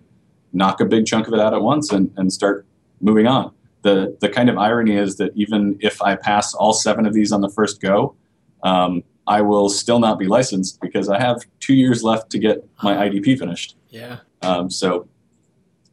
knock 0.52 0.80
a 0.80 0.84
big 0.84 1.04
chunk 1.04 1.28
of 1.28 1.34
it 1.34 1.40
out 1.40 1.52
at 1.52 1.60
once 1.60 1.92
and, 1.92 2.10
and 2.16 2.32
start 2.32 2.64
moving 3.00 3.26
on 3.26 3.52
the 3.82 4.16
the 4.20 4.28
kind 4.28 4.48
of 4.48 4.58
irony 4.58 4.96
is 4.96 5.16
that 5.16 5.32
even 5.36 5.78
if 5.80 6.00
I 6.02 6.16
pass 6.16 6.54
all 6.54 6.72
seven 6.72 7.06
of 7.06 7.14
these 7.14 7.32
on 7.32 7.40
the 7.40 7.48
first 7.48 7.80
go, 7.80 8.16
um, 8.62 9.02
I 9.26 9.42
will 9.42 9.68
still 9.68 9.98
not 9.98 10.18
be 10.18 10.26
licensed 10.26 10.80
because 10.80 11.08
I 11.08 11.20
have 11.20 11.44
two 11.60 11.74
years 11.74 12.02
left 12.02 12.30
to 12.30 12.38
get 12.38 12.66
my 12.82 13.08
IDP 13.08 13.38
finished. 13.38 13.76
Yeah. 13.90 14.18
Um, 14.42 14.70
so 14.70 15.08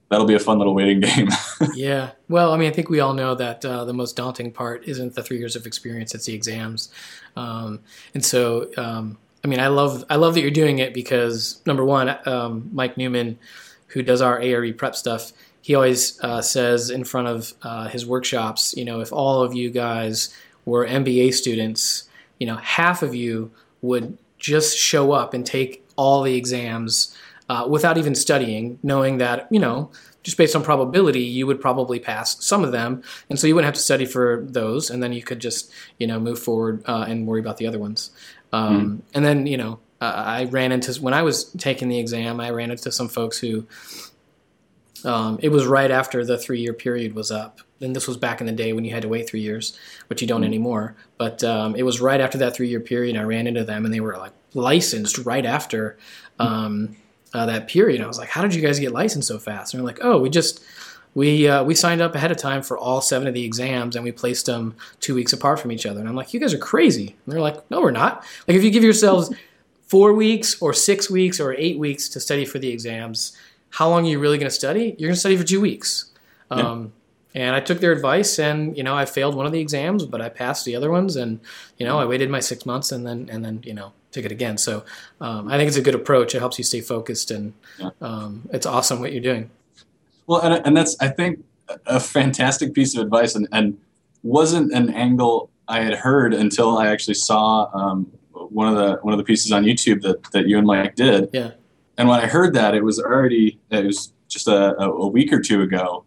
that'll 0.09 0.25
be 0.25 0.35
a 0.35 0.39
fun 0.39 0.57
little 0.57 0.73
waiting 0.73 0.99
game. 1.01 1.27
yeah. 1.73 2.11
Well, 2.29 2.53
I 2.53 2.57
mean, 2.57 2.69
I 2.69 2.73
think 2.73 2.89
we 2.89 2.99
all 2.99 3.13
know 3.13 3.35
that 3.35 3.63
uh, 3.65 3.85
the 3.85 3.93
most 3.93 4.15
daunting 4.15 4.51
part 4.51 4.85
isn't 4.85 5.15
the 5.15 5.23
three 5.23 5.37
years 5.37 5.55
of 5.55 5.65
experience; 5.65 6.15
it's 6.15 6.25
the 6.25 6.33
exams. 6.33 6.89
Um, 7.35 7.81
and 8.13 8.23
so, 8.23 8.71
um, 8.77 9.17
I 9.43 9.47
mean, 9.47 9.59
I 9.59 9.67
love 9.67 10.05
I 10.09 10.15
love 10.15 10.33
that 10.35 10.41
you're 10.41 10.51
doing 10.51 10.79
it 10.79 10.93
because 10.93 11.61
number 11.65 11.83
one, 11.83 12.17
um, 12.25 12.69
Mike 12.71 12.97
Newman, 12.97 13.37
who 13.87 14.01
does 14.01 14.21
our 14.21 14.39
ARE 14.41 14.73
prep 14.73 14.95
stuff 14.95 15.33
he 15.65 15.73
always 15.73 16.21
uh, 16.21 16.43
says 16.43 16.91
in 16.91 17.03
front 17.03 17.27
of 17.27 17.51
uh, 17.63 17.87
his 17.87 18.05
workshops, 18.05 18.75
you 18.77 18.85
know, 18.85 18.99
if 18.99 19.11
all 19.11 19.41
of 19.41 19.55
you 19.55 19.71
guys 19.71 20.31
were 20.63 20.85
MBA 20.85 21.33
students, 21.33 22.07
you 22.37 22.45
know, 22.45 22.57
half 22.57 23.01
of 23.01 23.15
you 23.15 23.49
would 23.81 24.15
just 24.37 24.77
show 24.77 25.11
up 25.11 25.33
and 25.33 25.43
take 25.43 25.83
all 25.95 26.21
the 26.21 26.35
exams 26.35 27.17
uh, 27.49 27.65
without 27.67 27.97
even 27.97 28.13
studying, 28.13 28.77
knowing 28.83 29.17
that 29.17 29.47
you 29.49 29.59
know 29.59 29.89
just 30.21 30.37
based 30.37 30.55
on 30.55 30.61
probability, 30.61 31.21
you 31.21 31.47
would 31.47 31.59
probably 31.59 31.99
pass 31.99 32.45
some 32.45 32.63
of 32.63 32.71
them, 32.71 33.01
and 33.31 33.39
so 33.39 33.47
you 33.47 33.55
wouldn't 33.55 33.65
have 33.65 33.73
to 33.73 33.81
study 33.81 34.05
for 34.05 34.45
those, 34.47 34.91
and 34.91 35.01
then 35.01 35.13
you 35.13 35.23
could 35.23 35.39
just 35.39 35.71
you 35.97 36.05
know 36.05 36.19
move 36.19 36.37
forward 36.37 36.83
uh, 36.85 37.05
and 37.07 37.25
worry 37.25 37.39
about 37.39 37.57
the 37.57 37.65
other 37.65 37.79
ones. 37.79 38.11
Um, 38.53 38.99
mm. 38.99 39.01
And 39.15 39.25
then 39.25 39.47
you 39.47 39.57
know 39.57 39.79
uh, 39.99 40.13
I 40.13 40.43
ran 40.43 40.71
into 40.71 40.93
when 41.01 41.15
I 41.15 41.23
was 41.23 41.45
taking 41.53 41.89
the 41.89 41.97
exam, 41.97 42.39
I 42.39 42.51
ran 42.51 42.69
into 42.69 42.91
some 42.91 43.07
folks 43.07 43.39
who 43.39 43.65
um, 45.05 45.39
it 45.41 45.49
was 45.49 45.65
right 45.65 45.91
after 45.91 46.25
the 46.25 46.37
three 46.37 46.59
year 46.59 46.73
period 46.73 47.13
was 47.13 47.31
up. 47.31 47.61
And 47.81 47.95
this 47.95 48.07
was 48.07 48.17
back 48.17 48.41
in 48.41 48.47
the 48.47 48.53
day 48.53 48.73
when 48.73 48.85
you 48.85 48.91
had 48.91 49.03
to 49.03 49.09
wait 49.09 49.29
three 49.29 49.41
years, 49.41 49.77
which 50.07 50.21
you 50.21 50.27
don't 50.27 50.41
mm. 50.41 50.45
anymore. 50.45 50.95
But 51.17 51.43
um, 51.43 51.75
it 51.75 51.83
was 51.83 52.01
right 52.01 52.19
after 52.19 52.37
that 52.39 52.55
three 52.55 52.67
year 52.67 52.79
period. 52.79 53.15
I 53.15 53.23
ran 53.23 53.47
into 53.47 53.63
them 53.63 53.85
and 53.85 53.93
they 53.93 53.99
were 53.99 54.17
like 54.17 54.33
licensed 54.53 55.19
right 55.19 55.45
after 55.45 55.97
um, 56.39 56.95
uh, 57.33 57.45
that 57.45 57.67
period. 57.67 58.01
I 58.01 58.07
was 58.07 58.17
like, 58.17 58.29
how 58.29 58.41
did 58.41 58.55
you 58.55 58.61
guys 58.61 58.79
get 58.79 58.91
licensed 58.91 59.27
so 59.27 59.37
fast? 59.37 59.73
And 59.73 59.79
they're 59.79 59.85
like, 59.85 59.99
oh, 60.01 60.17
we 60.17 60.29
just 60.29 60.63
we 61.13 61.47
uh, 61.47 61.63
we 61.63 61.75
signed 61.75 62.01
up 62.01 62.15
ahead 62.15 62.31
of 62.31 62.37
time 62.37 62.63
for 62.63 62.77
all 62.77 63.01
seven 63.01 63.27
of 63.27 63.33
the 63.33 63.43
exams 63.43 63.95
and 63.95 64.03
we 64.03 64.11
placed 64.11 64.47
them 64.47 64.75
two 64.99 65.13
weeks 65.13 65.33
apart 65.33 65.59
from 65.59 65.71
each 65.71 65.85
other. 65.85 65.99
And 65.99 66.09
I'm 66.09 66.15
like, 66.15 66.33
you 66.33 66.39
guys 66.39 66.53
are 66.53 66.59
crazy. 66.59 67.15
And 67.25 67.33
they're 67.33 67.41
like, 67.41 67.69
no, 67.69 67.81
we're 67.81 67.91
not. 67.91 68.25
Like 68.47 68.57
if 68.57 68.63
you 68.63 68.71
give 68.71 68.83
yourselves 68.83 69.33
four 69.83 70.13
weeks 70.13 70.61
or 70.61 70.73
six 70.73 71.09
weeks 71.09 71.39
or 71.39 71.53
eight 71.53 71.77
weeks 71.77 72.09
to 72.09 72.19
study 72.19 72.45
for 72.45 72.57
the 72.57 72.69
exams, 72.69 73.37
how 73.77 73.89
long 73.89 74.05
are 74.05 74.09
you 74.09 74.19
really 74.19 74.37
going 74.37 74.49
to 74.49 74.55
study? 74.63 74.95
You're 74.97 75.09
going 75.09 75.15
to 75.15 75.19
study 75.25 75.37
for 75.37 75.43
two 75.43 75.61
weeks. 75.61 76.11
Um, 76.49 76.93
And 77.35 77.53
I 77.53 77.59
took 77.59 77.81
their 77.81 77.91
advice, 77.91 78.39
and 78.39 78.77
you 78.77 78.83
know, 78.83 78.95
I 78.95 79.03
failed 79.03 79.35
one 79.35 79.45
of 79.45 79.51
the 79.51 79.59
exams, 79.59 80.05
but 80.05 80.21
I 80.21 80.29
passed 80.29 80.63
the 80.63 80.73
other 80.77 80.89
ones, 80.89 81.17
and 81.17 81.41
you 81.77 81.85
know, 81.85 81.99
I 81.99 82.05
waited 82.05 82.29
my 82.29 82.39
six 82.39 82.65
months, 82.65 82.93
and 82.93 83.05
then 83.05 83.29
and 83.29 83.43
then 83.43 83.59
you 83.65 83.73
know, 83.73 83.91
took 84.11 84.23
it 84.23 84.31
again. 84.31 84.57
So 84.57 84.85
um, 85.19 85.49
I 85.49 85.57
think 85.57 85.67
it's 85.67 85.75
a 85.75 85.81
good 85.81 85.95
approach. 85.95 86.33
It 86.33 86.39
helps 86.39 86.57
you 86.57 86.63
stay 86.63 86.79
focused, 86.79 87.31
and 87.31 87.53
yeah. 87.77 87.89
um, 87.99 88.47
it's 88.53 88.65
awesome 88.65 89.01
what 89.01 89.11
you're 89.11 89.21
doing. 89.33 89.49
Well, 90.27 90.39
and, 90.39 90.65
and 90.65 90.77
that's 90.77 90.95
I 91.01 91.09
think 91.09 91.43
a 91.85 91.99
fantastic 91.99 92.73
piece 92.73 92.95
of 92.95 93.03
advice, 93.03 93.35
and, 93.35 93.49
and 93.51 93.77
wasn't 94.23 94.71
an 94.71 94.89
angle 94.93 95.49
I 95.67 95.81
had 95.81 95.95
heard 95.95 96.33
until 96.33 96.77
I 96.77 96.87
actually 96.87 97.15
saw 97.15 97.69
um, 97.73 98.09
one 98.31 98.69
of 98.69 98.77
the 98.77 98.95
one 99.03 99.13
of 99.13 99.17
the 99.17 99.25
pieces 99.25 99.51
on 99.51 99.65
YouTube 99.65 99.99
that 100.03 100.23
that 100.31 100.47
you 100.47 100.57
and 100.57 100.65
Mike 100.65 100.95
did. 100.95 101.29
Yeah. 101.33 101.51
And 101.97 102.09
when 102.09 102.19
I 102.19 102.27
heard 102.27 102.53
that, 102.53 102.75
it 102.75 102.83
was 102.83 102.99
already 102.99 103.59
it 103.69 103.85
was 103.85 104.13
just 104.27 104.47
a, 104.47 104.79
a 104.79 105.07
week 105.07 105.31
or 105.31 105.39
two 105.39 105.61
ago. 105.61 106.05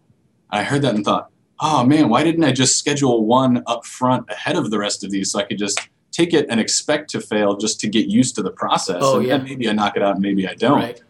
I 0.49 0.63
heard 0.63 0.81
that 0.83 0.95
and 0.95 1.05
thought, 1.05 1.31
oh 1.59 1.85
man, 1.85 2.09
why 2.09 2.23
didn't 2.23 2.43
I 2.43 2.51
just 2.51 2.77
schedule 2.77 3.25
one 3.25 3.63
up 3.67 3.85
front 3.85 4.29
ahead 4.29 4.55
of 4.55 4.71
the 4.71 4.79
rest 4.79 5.03
of 5.03 5.11
these 5.11 5.31
so 5.31 5.39
I 5.39 5.43
could 5.43 5.57
just 5.57 5.79
take 6.11 6.33
it 6.33 6.47
and 6.49 6.59
expect 6.59 7.09
to 7.11 7.21
fail 7.21 7.55
just 7.55 7.79
to 7.81 7.87
get 7.87 8.07
used 8.07 8.35
to 8.35 8.43
the 8.43 8.51
process. 8.51 8.97
Oh, 9.01 9.19
and 9.19 9.27
yeah. 9.27 9.37
maybe 9.37 9.69
I 9.69 9.73
knock 9.73 9.95
it 9.95 10.03
out 10.03 10.15
and 10.15 10.21
maybe 10.21 10.47
I 10.47 10.53
don't. 10.55 10.79
Right. 10.79 11.01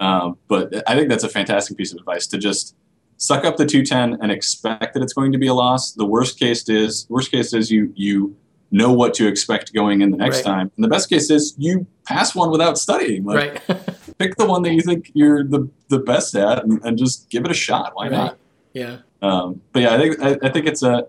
Um, 0.00 0.38
but 0.48 0.82
I 0.88 0.96
think 0.96 1.08
that's 1.08 1.24
a 1.24 1.28
fantastic 1.28 1.76
piece 1.76 1.92
of 1.92 1.98
advice 1.98 2.26
to 2.28 2.38
just 2.38 2.74
suck 3.16 3.44
up 3.44 3.56
the 3.56 3.66
210 3.66 4.18
and 4.22 4.32
expect 4.32 4.94
that 4.94 5.02
it's 5.02 5.12
going 5.12 5.32
to 5.32 5.38
be 5.38 5.46
a 5.46 5.54
loss. 5.54 5.92
The 5.92 6.06
worst 6.06 6.38
case 6.38 6.68
is 6.68 7.06
worst 7.08 7.30
case 7.30 7.52
is 7.52 7.70
you 7.70 7.92
you 7.94 8.34
know 8.70 8.92
what 8.92 9.14
to 9.14 9.26
expect 9.26 9.74
going 9.74 10.00
in 10.00 10.10
the 10.10 10.16
next 10.16 10.38
right. 10.38 10.44
time. 10.44 10.72
And 10.76 10.84
the 10.84 10.88
best 10.88 11.08
case 11.08 11.30
is 11.30 11.54
you 11.58 11.86
pass 12.04 12.34
one 12.34 12.50
without 12.50 12.78
studying. 12.78 13.24
Like, 13.24 13.68
right. 13.68 13.80
pick 14.20 14.36
the 14.36 14.44
one 14.44 14.62
that 14.62 14.74
you 14.74 14.82
think 14.82 15.10
you're 15.14 15.42
the, 15.42 15.68
the 15.88 15.98
best 15.98 16.36
at 16.36 16.62
and, 16.62 16.84
and 16.84 16.98
just 16.98 17.30
give 17.30 17.44
it 17.44 17.50
a 17.50 17.54
shot. 17.54 17.92
Why 17.94 18.04
right. 18.04 18.12
not? 18.12 18.38
Yeah. 18.74 18.98
Um, 19.22 19.62
but 19.72 19.82
yeah, 19.82 19.94
I 19.94 19.98
think 19.98 20.20
I, 20.20 20.38
I 20.42 20.50
think 20.50 20.66
it's 20.66 20.82
a. 20.82 21.06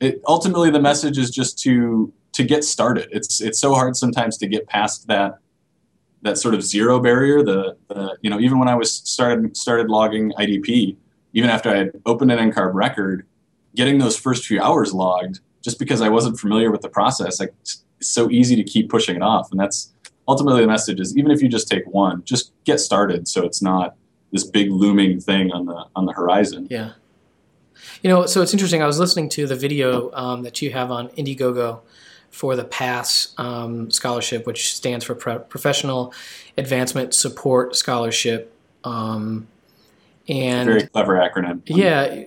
It, 0.00 0.20
ultimately, 0.26 0.70
the 0.70 0.80
message 0.80 1.18
is 1.18 1.30
just 1.30 1.58
to 1.60 2.12
to 2.32 2.42
get 2.42 2.64
started. 2.64 3.08
It's 3.12 3.40
it's 3.40 3.60
so 3.60 3.74
hard 3.74 3.96
sometimes 3.96 4.36
to 4.38 4.46
get 4.48 4.66
past 4.66 5.06
that 5.06 5.38
that 6.22 6.38
sort 6.38 6.54
of 6.54 6.62
zero 6.62 6.98
barrier. 6.98 7.42
The, 7.42 7.76
the 7.88 8.16
you 8.22 8.30
know 8.30 8.40
even 8.40 8.58
when 8.58 8.68
I 8.68 8.74
was 8.74 8.92
started 8.92 9.56
started 9.56 9.88
logging 9.88 10.32
IDP, 10.32 10.96
even 11.34 11.50
after 11.50 11.70
I 11.70 11.76
had 11.76 11.92
opened 12.06 12.32
an 12.32 12.50
NCARB 12.50 12.74
record, 12.74 13.26
getting 13.76 13.98
those 13.98 14.16
first 14.16 14.46
few 14.46 14.60
hours 14.60 14.92
logged 14.92 15.40
just 15.62 15.78
because 15.78 16.00
I 16.00 16.08
wasn't 16.08 16.40
familiar 16.40 16.72
with 16.72 16.80
the 16.80 16.88
process, 16.88 17.38
like 17.38 17.54
it's 17.60 17.84
so 18.00 18.28
easy 18.30 18.56
to 18.56 18.64
keep 18.64 18.90
pushing 18.90 19.14
it 19.14 19.22
off. 19.22 19.50
And 19.52 19.60
that's 19.60 19.91
ultimately 20.28 20.60
the 20.62 20.66
message 20.66 21.00
is 21.00 21.16
even 21.16 21.30
if 21.30 21.42
you 21.42 21.48
just 21.48 21.68
take 21.68 21.86
one, 21.86 22.22
just 22.24 22.52
get 22.64 22.80
started 22.80 23.28
so 23.28 23.44
it's 23.44 23.62
not 23.62 23.96
this 24.32 24.44
big 24.44 24.70
looming 24.70 25.20
thing 25.20 25.52
on 25.52 25.66
the 25.66 25.84
on 25.94 26.06
the 26.06 26.12
horizon. 26.12 26.66
Yeah. 26.70 26.92
You 28.02 28.10
know, 28.10 28.26
so 28.26 28.42
it's 28.42 28.52
interesting. 28.52 28.82
I 28.82 28.86
was 28.86 28.98
listening 28.98 29.28
to 29.30 29.46
the 29.46 29.56
video 29.56 30.10
um, 30.12 30.42
that 30.42 30.60
you 30.60 30.72
have 30.72 30.90
on 30.90 31.08
Indiegogo 31.10 31.80
for 32.30 32.56
the 32.56 32.64
PASS 32.64 33.34
um, 33.38 33.90
scholarship, 33.90 34.46
which 34.46 34.74
stands 34.74 35.04
for 35.04 35.14
Pro- 35.14 35.38
Professional 35.38 36.12
Advancement 36.56 37.14
Support 37.14 37.76
Scholarship. 37.76 38.54
Um, 38.84 39.46
and 40.28 40.68
very 40.68 40.86
clever 40.86 41.14
acronym. 41.14 41.62
Yeah, 41.66 42.24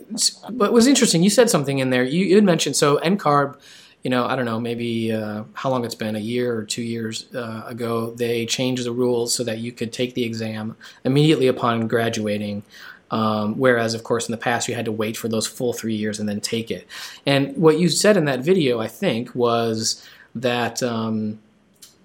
but 0.52 0.66
it 0.66 0.74
was 0.74 0.88
interesting. 0.88 1.24
You 1.24 1.30
said 1.30 1.50
something 1.50 1.80
in 1.80 1.90
there. 1.90 2.04
You, 2.04 2.25
you 2.25 2.36
had 2.36 2.44
mentioned 2.44 2.75
so 2.75 2.98
NCARB. 2.98 3.58
You 4.06 4.12
know, 4.12 4.28
I 4.28 4.36
don't 4.36 4.46
know, 4.46 4.60
maybe 4.60 5.12
uh, 5.12 5.46
how 5.54 5.72
long 5.72 5.84
it's 5.84 5.96
been, 5.96 6.16
a 6.16 6.20
year 6.20 6.56
or 6.56 6.64
two 6.64 6.84
years 6.84 7.26
uh, 7.34 7.64
ago, 7.66 8.12
they 8.12 8.46
changed 8.46 8.86
the 8.86 8.92
rules 8.92 9.34
so 9.34 9.44
that 9.44 9.58
you 9.58 9.72
could 9.72 9.92
take 9.92 10.14
the 10.14 10.24
exam 10.24 10.78
immediately 11.04 11.48
upon 11.48 11.88
graduating. 11.88 12.62
Um, 13.10 13.58
whereas, 13.58 13.96
of 13.96 14.04
course, 14.04 14.28
in 14.28 14.32
the 14.32 14.38
past, 14.38 14.68
you 14.68 14.76
had 14.76 14.86
to 14.86 14.92
wait 14.92 15.18
for 15.18 15.28
those 15.28 15.48
full 15.48 15.74
three 15.74 15.96
years 15.96 16.20
and 16.20 16.30
then 16.30 16.40
take 16.40 16.70
it. 16.70 16.86
And 17.26 17.58
what 17.58 17.80
you 17.80 17.90
said 17.90 18.16
in 18.16 18.26
that 18.26 18.42
video, 18.42 18.80
I 18.80 18.88
think, 18.88 19.34
was 19.34 20.08
that 20.36 20.84
um, 20.84 21.40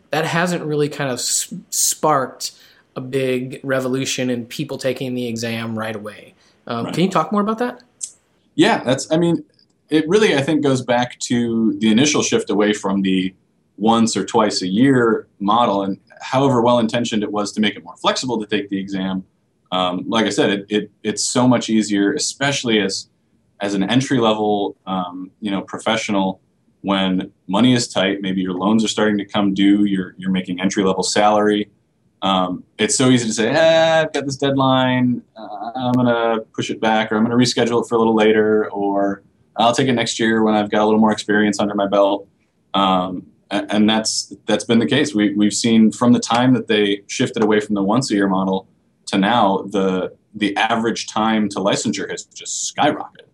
that 0.09 0.25
hasn't 0.25 0.65
really 0.65 0.89
kind 0.89 1.11
of 1.11 1.21
sparked 1.21 2.53
a 2.97 3.03
big 3.03 3.61
revolution 3.63 4.31
in 4.31 4.47
people 4.47 4.79
taking 4.79 5.15
the 5.15 5.27
exam 5.27 5.79
right 5.79 5.97
away. 5.97 6.33
Um, 6.67 6.87
right. 6.87 6.95
Can 6.95 7.05
you 7.05 7.11
talk 7.11 7.31
more 7.31 7.43
about 7.43 7.59
that? 7.59 7.83
Yeah, 8.55 8.83
that's. 8.85 9.13
I 9.13 9.19
mean, 9.19 9.45
it 9.91 10.09
really 10.09 10.37
I 10.37 10.43
think 10.43 10.63
goes 10.63 10.83
back 10.83 11.19
to 11.21 11.75
the 11.79 11.91
initial 11.91 12.23
shift 12.23 12.51
away 12.51 12.73
from 12.73 13.03
the 13.03 13.35
once 13.77 14.17
or 14.17 14.25
twice 14.25 14.63
a 14.63 14.67
year 14.67 15.27
model, 15.39 15.83
and 15.83 15.99
however 16.21 16.63
well 16.63 16.79
intentioned 16.79 17.23
it 17.23 17.33
was 17.33 17.53
to 17.53 17.61
make 17.61 17.77
it 17.77 17.85
more 17.85 17.97
flexible 17.97 18.39
to 18.41 18.47
take 18.47 18.69
the 18.69 18.79
exam. 18.79 19.25
Um, 19.73 20.05
like 20.09 20.27
I 20.27 20.31
said, 20.31 20.51
it, 20.51 20.67
it, 20.69 20.91
it's 21.03 21.25
so 21.25 21.47
much 21.47 21.69
easier, 21.69 22.13
especially 22.13 22.81
as 22.81 23.09
as 23.61 23.75
an 23.75 23.83
entry 23.91 24.19
level 24.19 24.77
um, 24.87 25.31
you 25.41 25.51
know 25.51 25.63
professional 25.63 26.41
when 26.83 27.31
money 27.47 27.75
is 27.75 27.89
tight. 27.89 28.23
Maybe 28.23 28.41
your 28.41 28.55
loans 28.55 28.85
are 28.85 28.89
starting 28.89 29.19
to 29.19 29.25
come 29.25 29.55
due. 29.55 29.85
You're 29.85 30.15
you're 30.19 30.31
making 30.31 30.61
entry 30.61 30.83
level 30.85 31.03
salary 31.03 31.71
um, 32.23 32.65
it's 32.79 32.97
so 32.97 33.09
easy 33.09 33.27
to 33.27 33.33
say, 33.33 33.49
eh, 33.49 34.03
I've 34.03 34.13
got 34.13 34.27
this 34.27 34.37
deadline. 34.37 35.23
Uh, 35.37 35.71
I'm 35.75 35.93
going 35.93 36.07
to 36.07 36.45
push 36.53 36.71
it 36.71 36.81
back, 36.81 37.11
or 37.11 37.17
I'm 37.17 37.25
going 37.25 37.37
to 37.37 37.43
reschedule 37.43 37.83
it 37.83 37.89
for 37.89 37.95
a 37.95 37.99
little 37.99 38.15
later, 38.15 38.71
or 38.71 39.23
I'll 39.61 39.75
take 39.75 39.89
it 39.89 39.93
next 39.93 40.19
year 40.19 40.43
when 40.43 40.55
I've 40.55 40.71
got 40.71 40.83
a 40.83 40.87
little 40.87 41.01
more 41.01 41.13
experience 41.13 41.61
under 41.61 41.75
my 41.75 41.87
belt. 41.87 42.29
Um, 42.75 43.27
and 43.51 43.91
that's 43.91 44.33
that's 44.47 44.65
been 44.65 44.79
the 44.79 44.87
case. 44.87 45.15
We, 45.15 45.35
we've 45.35 45.53
seen 45.53 45.91
from 45.91 46.13
the 46.13 46.21
time 46.21 46.55
that 46.55 46.69
they 46.69 47.03
shifted 47.09 47.43
away 47.43 47.61
from 47.61 47.75
the 47.75 47.83
once 47.83 48.11
a 48.11 48.15
year 48.15 48.29
model 48.29 48.69
to 49.07 49.19
now, 49.19 49.63
the 49.67 50.17
the 50.35 50.57
average 50.57 51.09
time 51.09 51.49
to 51.49 51.59
licensure 51.59 52.09
has 52.09 52.25
just 52.27 52.73
skyrocketed. 52.75 53.27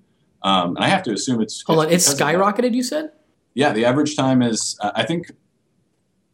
Um, 0.43 0.77
and 0.77 0.85
I 0.85 0.89
have 0.89 1.03
to 1.05 1.13
assume 1.13 1.43
it's 1.43 1.63
hold 1.63 1.85
it's 1.91 2.09
on, 2.09 2.13
it's 2.15 2.21
skyrocketed. 2.21 2.75
You 2.75 2.83
said? 2.83 3.11
Yeah, 3.55 3.73
the 3.73 3.85
average 3.85 4.17
time 4.17 4.41
is 4.43 4.79
uh, 4.81 4.93
I 4.95 5.05
think 5.05 5.31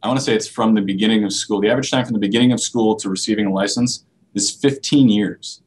I 0.03 0.09
want 0.09 0.19
to 0.19 0.25
say 0.25 0.35
it's 0.35 0.49
from 0.49 0.75
the 0.75 0.81
beginning 0.81 1.25
of 1.25 1.33
school. 1.33 1.61
The 1.61 1.71
average 1.71 1.91
time 1.91 2.05
from 2.05 2.15
the 2.15 2.21
beginning 2.21 2.53
of 2.53 2.61
school 2.61 2.97
to 2.97 3.09
receiving 3.09 3.47
a 3.47 3.53
license 3.53 4.05
is 4.35 4.51
15 4.51 5.09
years. 5.09 5.61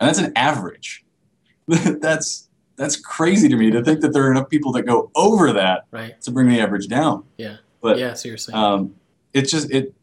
And 0.00 0.08
that's 0.08 0.18
an 0.18 0.32
average. 0.36 1.04
that's 1.66 2.48
that's 2.76 2.96
crazy 2.96 3.48
to 3.48 3.56
me 3.56 3.70
to 3.70 3.82
think 3.82 4.00
that 4.00 4.12
there 4.12 4.26
are 4.26 4.30
enough 4.30 4.48
people 4.48 4.72
that 4.72 4.82
go 4.82 5.10
over 5.14 5.52
that 5.52 5.84
right. 5.90 6.20
to 6.22 6.30
bring 6.30 6.48
the 6.48 6.60
average 6.60 6.88
down. 6.88 7.24
Yeah. 7.36 7.56
But 7.80 7.98
yeah, 7.98 8.14
seriously. 8.14 8.54
Um, 8.54 8.94
it's 9.32 9.50
just 9.50 9.70
it 9.70 9.94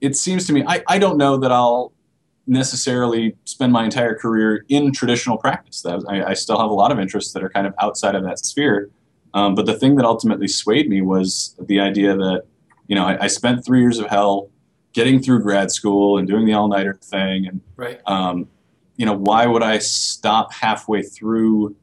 it 0.00 0.16
seems 0.16 0.46
to 0.46 0.52
me 0.52 0.64
I, 0.66 0.82
I 0.88 0.98
don't 0.98 1.16
know 1.16 1.36
that 1.38 1.52
I'll 1.52 1.92
necessarily 2.46 3.36
spend 3.44 3.72
my 3.72 3.84
entire 3.84 4.14
career 4.14 4.64
in 4.68 4.92
traditional 4.92 5.36
practice. 5.36 5.86
I, 5.86 6.22
I 6.24 6.34
still 6.34 6.58
have 6.58 6.70
a 6.70 6.74
lot 6.74 6.90
of 6.90 6.98
interests 6.98 7.32
that 7.34 7.44
are 7.44 7.50
kind 7.50 7.66
of 7.66 7.74
outside 7.80 8.14
of 8.14 8.24
that 8.24 8.38
sphere. 8.40 8.90
Um, 9.34 9.54
but 9.54 9.66
the 9.66 9.74
thing 9.74 9.94
that 9.96 10.04
ultimately 10.04 10.48
swayed 10.48 10.88
me 10.88 11.00
was 11.00 11.54
the 11.60 11.80
idea 11.80 12.16
that 12.16 12.42
you 12.92 12.96
know, 12.96 13.06
I, 13.06 13.24
I, 13.24 13.26
spent 13.28 13.64
three 13.64 13.80
years 13.80 13.98
of 13.98 14.08
hell 14.08 14.50
getting 14.92 15.22
through 15.22 15.40
grad 15.40 15.70
school 15.70 16.18
and 16.18 16.28
doing 16.28 16.44
the 16.44 16.52
all 16.52 16.68
nighter 16.68 16.98
thing. 17.02 17.46
And, 17.46 17.60
right. 17.76 18.00
um, 18.06 18.48
you 18.96 19.06
know, 19.06 19.14
why 19.14 19.46
would 19.46 19.62
I 19.62 19.78
stop 19.78 20.52
halfway 20.52 21.02
through 21.02 21.74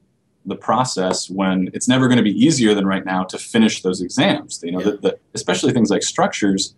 the 0.46 0.56
process 0.56 1.30
when 1.30 1.70
it's 1.74 1.88
never 1.88 2.08
going 2.08 2.18
to 2.18 2.24
be 2.24 2.32
easier 2.32 2.74
than 2.74 2.86
right 2.86 3.06
now 3.06 3.24
to 3.24 3.38
finish 3.38 3.82
those 3.82 4.02
exams? 4.02 4.62
You 4.64 4.72
know, 4.72 4.80
yeah. 4.80 4.86
the, 4.86 4.98
the, 4.98 5.20
especially 5.34 5.74
things 5.74 5.90
like 5.90 6.04
structures. 6.04 6.76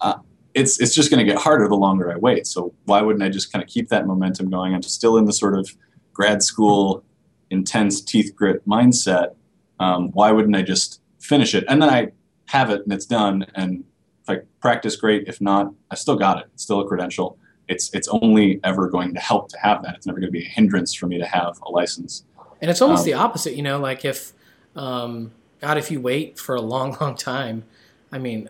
Uh, 0.00 0.18
it's 0.54 0.80
it's 0.80 0.94
just 0.94 1.10
going 1.10 1.24
to 1.24 1.30
get 1.30 1.40
harder 1.40 1.68
the 1.68 1.76
longer 1.76 2.12
I 2.12 2.16
wait. 2.16 2.46
So 2.46 2.74
why 2.84 3.00
wouldn't 3.00 3.22
I 3.22 3.28
just 3.28 3.52
kind 3.52 3.62
of 3.62 3.68
keep 3.68 3.88
that 3.88 4.06
momentum 4.06 4.50
going? 4.50 4.74
I'm 4.74 4.82
still 4.82 5.16
in 5.16 5.24
the 5.24 5.32
sort 5.32 5.58
of 5.58 5.74
grad 6.12 6.42
school 6.42 7.04
intense 7.50 8.00
teeth 8.00 8.34
grit 8.34 8.66
mindset. 8.66 9.34
Um, 9.78 10.10
why 10.12 10.30
wouldn't 10.32 10.56
I 10.56 10.62
just 10.62 11.00
finish 11.20 11.54
it? 11.54 11.64
And 11.68 11.80
then 11.80 11.88
I 11.88 12.12
have 12.46 12.70
it 12.70 12.82
and 12.82 12.92
it's 12.92 13.06
done 13.06 13.46
and 13.54 13.84
if 14.22 14.30
I 14.30 14.42
practice 14.60 14.96
great. 14.96 15.26
If 15.26 15.40
not, 15.40 15.72
I 15.90 15.96
still 15.96 16.16
got 16.16 16.38
it. 16.38 16.46
It's 16.54 16.62
still 16.62 16.80
a 16.80 16.86
credential. 16.86 17.38
It's 17.68 17.92
it's 17.94 18.08
only 18.08 18.60
ever 18.64 18.88
going 18.88 19.14
to 19.14 19.20
help 19.20 19.48
to 19.50 19.58
have 19.58 19.82
that. 19.82 19.94
It's 19.96 20.06
never 20.06 20.20
going 20.20 20.32
to 20.32 20.38
be 20.38 20.44
a 20.44 20.48
hindrance 20.48 20.94
for 20.94 21.06
me 21.06 21.18
to 21.18 21.26
have 21.26 21.58
a 21.62 21.70
license. 21.70 22.24
And 22.62 22.70
it's 22.70 22.80
almost 22.80 23.00
um, 23.00 23.06
the 23.06 23.14
opposite, 23.14 23.54
you 23.54 23.62
know. 23.62 23.78
Like 23.78 24.04
if, 24.04 24.32
um, 24.74 25.32
God, 25.60 25.76
if 25.76 25.90
you 25.90 26.00
wait 26.00 26.38
for 26.38 26.54
a 26.54 26.60
long, 26.62 26.96
long 27.00 27.16
time, 27.16 27.64
I 28.10 28.18
mean, 28.18 28.48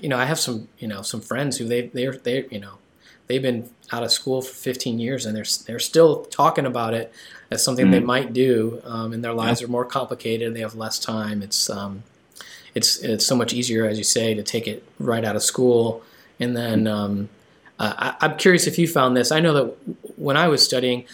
you 0.00 0.08
know, 0.08 0.18
I 0.18 0.26
have 0.26 0.38
some, 0.38 0.68
you 0.78 0.86
know, 0.86 1.02
some 1.02 1.20
friends 1.20 1.56
who 1.56 1.66
they 1.66 1.88
they're 1.88 2.12
they 2.12 2.46
you 2.50 2.60
know, 2.60 2.74
they've 3.26 3.42
been 3.42 3.70
out 3.90 4.02
of 4.02 4.12
school 4.12 4.42
for 4.42 4.52
15 4.52 4.98
years 4.98 5.26
and 5.26 5.34
they're 5.34 5.44
they're 5.66 5.78
still 5.78 6.24
talking 6.26 6.66
about 6.66 6.94
it 6.94 7.12
as 7.50 7.64
something 7.64 7.86
mm-hmm. 7.86 7.92
they 7.92 8.00
might 8.00 8.32
do, 8.32 8.80
um, 8.84 9.12
and 9.12 9.24
their 9.24 9.32
lives 9.32 9.60
yeah. 9.60 9.66
are 9.66 9.70
more 9.70 9.84
complicated. 9.84 10.54
They 10.54 10.60
have 10.60 10.74
less 10.74 10.98
time. 10.98 11.42
It's 11.42 11.70
um, 11.70 12.02
it's 12.74 12.98
it's 12.98 13.26
so 13.26 13.34
much 13.34 13.54
easier, 13.54 13.86
as 13.86 13.96
you 13.98 14.04
say, 14.04 14.34
to 14.34 14.42
take 14.42 14.68
it 14.68 14.84
right 14.98 15.24
out 15.24 15.34
of 15.34 15.42
school. 15.42 16.02
And 16.38 16.54
then 16.54 16.86
um, 16.86 17.30
uh, 17.78 18.14
I, 18.20 18.26
am 18.26 18.36
curious 18.36 18.66
if 18.66 18.78
you 18.78 18.86
found 18.86 19.16
this. 19.16 19.32
I 19.32 19.40
know 19.40 19.54
that 19.54 19.76
when 20.16 20.36
I 20.36 20.48
was 20.48 20.62
studying, 20.62 21.04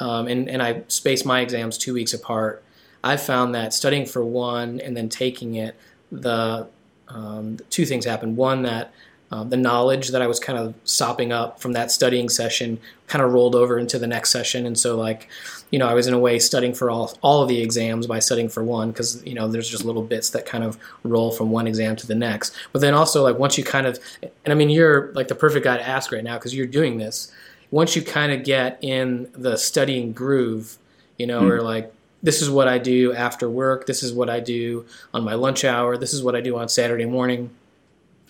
um, 0.00 0.26
and 0.26 0.48
and 0.48 0.62
I 0.62 0.82
spaced 0.88 1.24
my 1.26 1.40
exams 1.40 1.78
two 1.78 1.94
weeks 1.94 2.14
apart. 2.14 2.62
I 3.04 3.16
found 3.16 3.54
that 3.54 3.74
studying 3.74 4.06
for 4.06 4.24
one 4.24 4.80
and 4.80 4.96
then 4.96 5.08
taking 5.08 5.56
it, 5.56 5.76
the 6.10 6.68
um, 7.08 7.58
two 7.70 7.84
things 7.84 8.04
happened. 8.04 8.36
One 8.36 8.62
that 8.62 8.92
um, 9.32 9.48
the 9.48 9.56
knowledge 9.56 10.08
that 10.08 10.20
I 10.20 10.26
was 10.26 10.38
kind 10.38 10.58
of 10.58 10.74
sopping 10.84 11.32
up 11.32 11.58
from 11.58 11.72
that 11.72 11.90
studying 11.90 12.28
session 12.28 12.78
kind 13.06 13.24
of 13.24 13.32
rolled 13.32 13.54
over 13.54 13.78
into 13.78 13.98
the 13.98 14.06
next 14.06 14.30
session, 14.30 14.66
and 14.66 14.78
so 14.78 14.94
like, 14.94 15.28
you 15.70 15.78
know, 15.78 15.88
I 15.88 15.94
was 15.94 16.06
in 16.06 16.12
a 16.12 16.18
way 16.18 16.38
studying 16.38 16.74
for 16.74 16.90
all 16.90 17.16
all 17.22 17.42
of 17.42 17.48
the 17.48 17.60
exams 17.62 18.06
by 18.06 18.18
studying 18.18 18.50
for 18.50 18.62
one 18.62 18.90
because 18.90 19.24
you 19.24 19.34
know 19.34 19.48
there's 19.48 19.70
just 19.70 19.86
little 19.86 20.02
bits 20.02 20.30
that 20.30 20.44
kind 20.44 20.62
of 20.62 20.78
roll 21.02 21.30
from 21.30 21.50
one 21.50 21.66
exam 21.66 21.96
to 21.96 22.06
the 22.06 22.14
next. 22.14 22.54
But 22.72 22.82
then 22.82 22.92
also 22.92 23.22
like 23.22 23.38
once 23.38 23.56
you 23.56 23.64
kind 23.64 23.86
of, 23.86 23.98
and 24.22 24.52
I 24.52 24.54
mean 24.54 24.68
you're 24.68 25.12
like 25.14 25.28
the 25.28 25.34
perfect 25.34 25.64
guy 25.64 25.78
to 25.78 25.88
ask 25.88 26.12
right 26.12 26.24
now 26.24 26.36
because 26.36 26.54
you're 26.54 26.66
doing 26.66 26.98
this. 26.98 27.32
Once 27.72 27.96
you 27.96 28.02
kind 28.02 28.30
of 28.30 28.44
get 28.44 28.78
in 28.82 29.28
the 29.32 29.56
studying 29.56 30.12
groove, 30.12 30.78
you 31.18 31.26
know, 31.26 31.42
mm. 31.42 31.50
or 31.50 31.60
like 31.60 31.92
this 32.22 32.40
is 32.40 32.48
what 32.48 32.68
I 32.68 32.78
do 32.78 33.12
after 33.12 33.50
work. 33.50 33.86
This 33.86 34.04
is 34.04 34.12
what 34.12 34.30
I 34.30 34.38
do 34.38 34.86
on 35.12 35.24
my 35.24 35.34
lunch 35.34 35.64
hour. 35.64 35.96
This 35.96 36.14
is 36.14 36.22
what 36.22 36.36
I 36.36 36.40
do 36.40 36.56
on 36.56 36.68
Saturday 36.68 37.06
morning 37.06 37.50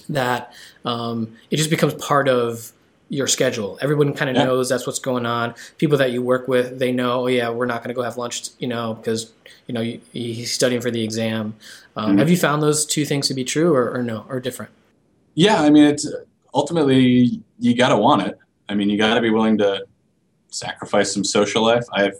that 0.08 0.54
um, 0.84 1.36
it 1.50 1.56
just 1.56 1.70
becomes 1.70 1.94
part 1.94 2.28
of 2.28 2.72
your 3.08 3.26
schedule. 3.26 3.78
Everyone 3.82 4.14
kind 4.14 4.30
of 4.30 4.36
yeah. 4.36 4.44
knows 4.44 4.70
that's 4.70 4.86
what's 4.86 4.98
going 4.98 5.26
on. 5.26 5.54
People 5.76 5.98
that 5.98 6.12
you 6.12 6.22
work 6.22 6.48
with, 6.48 6.78
they 6.78 6.92
know, 6.92 7.24
oh 7.24 7.26
yeah, 7.26 7.50
we're 7.50 7.66
not 7.66 7.82
going 7.82 7.88
to 7.88 7.94
go 7.94 8.02
have 8.02 8.16
lunch, 8.16 8.48
you 8.58 8.66
know, 8.66 8.94
because 8.94 9.30
you 9.66 9.74
know 9.74 9.82
you, 9.82 10.00
he's 10.12 10.50
studying 10.50 10.80
for 10.80 10.90
the 10.90 11.04
exam. 11.04 11.54
Um, 11.94 12.10
mm-hmm. 12.10 12.18
Have 12.18 12.30
you 12.30 12.38
found 12.38 12.62
those 12.62 12.86
two 12.86 13.04
things 13.04 13.28
to 13.28 13.34
be 13.34 13.44
true, 13.44 13.74
or, 13.74 13.92
or 13.92 14.02
no, 14.02 14.24
or 14.30 14.40
different? 14.40 14.72
Yeah, 15.34 15.60
I 15.60 15.68
mean, 15.68 15.84
it's 15.84 16.10
ultimately 16.54 17.42
you 17.58 17.76
got 17.76 17.90
to 17.90 17.98
want 17.98 18.22
it. 18.22 18.38
I 18.68 18.74
mean, 18.74 18.90
you 18.90 18.98
got 18.98 19.14
to 19.14 19.20
be 19.20 19.30
willing 19.30 19.58
to 19.58 19.84
sacrifice 20.48 21.12
some 21.12 21.24
social 21.24 21.62
life. 21.62 21.84
I 21.92 22.02
have 22.02 22.14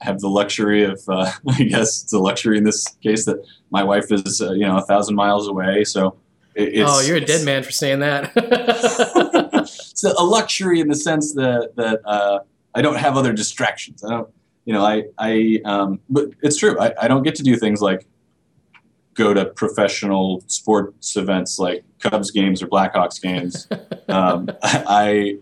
I 0.00 0.04
have 0.04 0.20
the 0.20 0.28
luxury 0.28 0.84
of, 0.84 1.02
uh, 1.08 1.30
I 1.48 1.64
guess 1.64 2.02
it's 2.02 2.12
a 2.12 2.18
luxury 2.18 2.58
in 2.58 2.64
this 2.64 2.86
case 3.02 3.24
that 3.24 3.44
my 3.70 3.82
wife 3.82 4.12
is, 4.12 4.40
uh, 4.40 4.52
you 4.52 4.66
know, 4.66 4.78
a 4.78 4.82
thousand 4.82 5.16
miles 5.16 5.48
away, 5.48 5.84
so 5.84 6.16
it's, 6.54 6.90
oh, 6.90 7.00
you're 7.00 7.18
a 7.18 7.24
dead 7.24 7.44
man 7.44 7.62
for 7.62 7.70
saying 7.70 8.00
that. 8.00 8.32
it's 9.56 10.04
a 10.04 10.22
luxury 10.22 10.80
in 10.80 10.88
the 10.88 10.94
sense 10.94 11.34
that 11.34 11.72
that 11.76 12.00
uh, 12.06 12.40
I 12.74 12.82
don't 12.82 12.96
have 12.96 13.16
other 13.16 13.32
distractions. 13.32 14.02
I 14.02 14.10
don't, 14.10 14.28
you 14.64 14.72
know, 14.72 14.84
I 14.84 15.04
I 15.18 15.60
um, 15.66 16.00
but 16.08 16.30
it's 16.42 16.56
true. 16.56 16.78
I, 16.80 16.94
I 17.00 17.08
don't 17.08 17.22
get 17.22 17.34
to 17.36 17.42
do 17.42 17.56
things 17.56 17.82
like 17.82 18.06
go 19.12 19.34
to 19.34 19.46
professional 19.46 20.42
sports 20.46 21.16
events 21.16 21.58
like 21.58 21.84
Cubs 22.00 22.30
games 22.30 22.62
or 22.62 22.68
Blackhawks 22.68 23.20
games. 23.20 23.66
um, 24.08 24.50
I, 24.62 25.38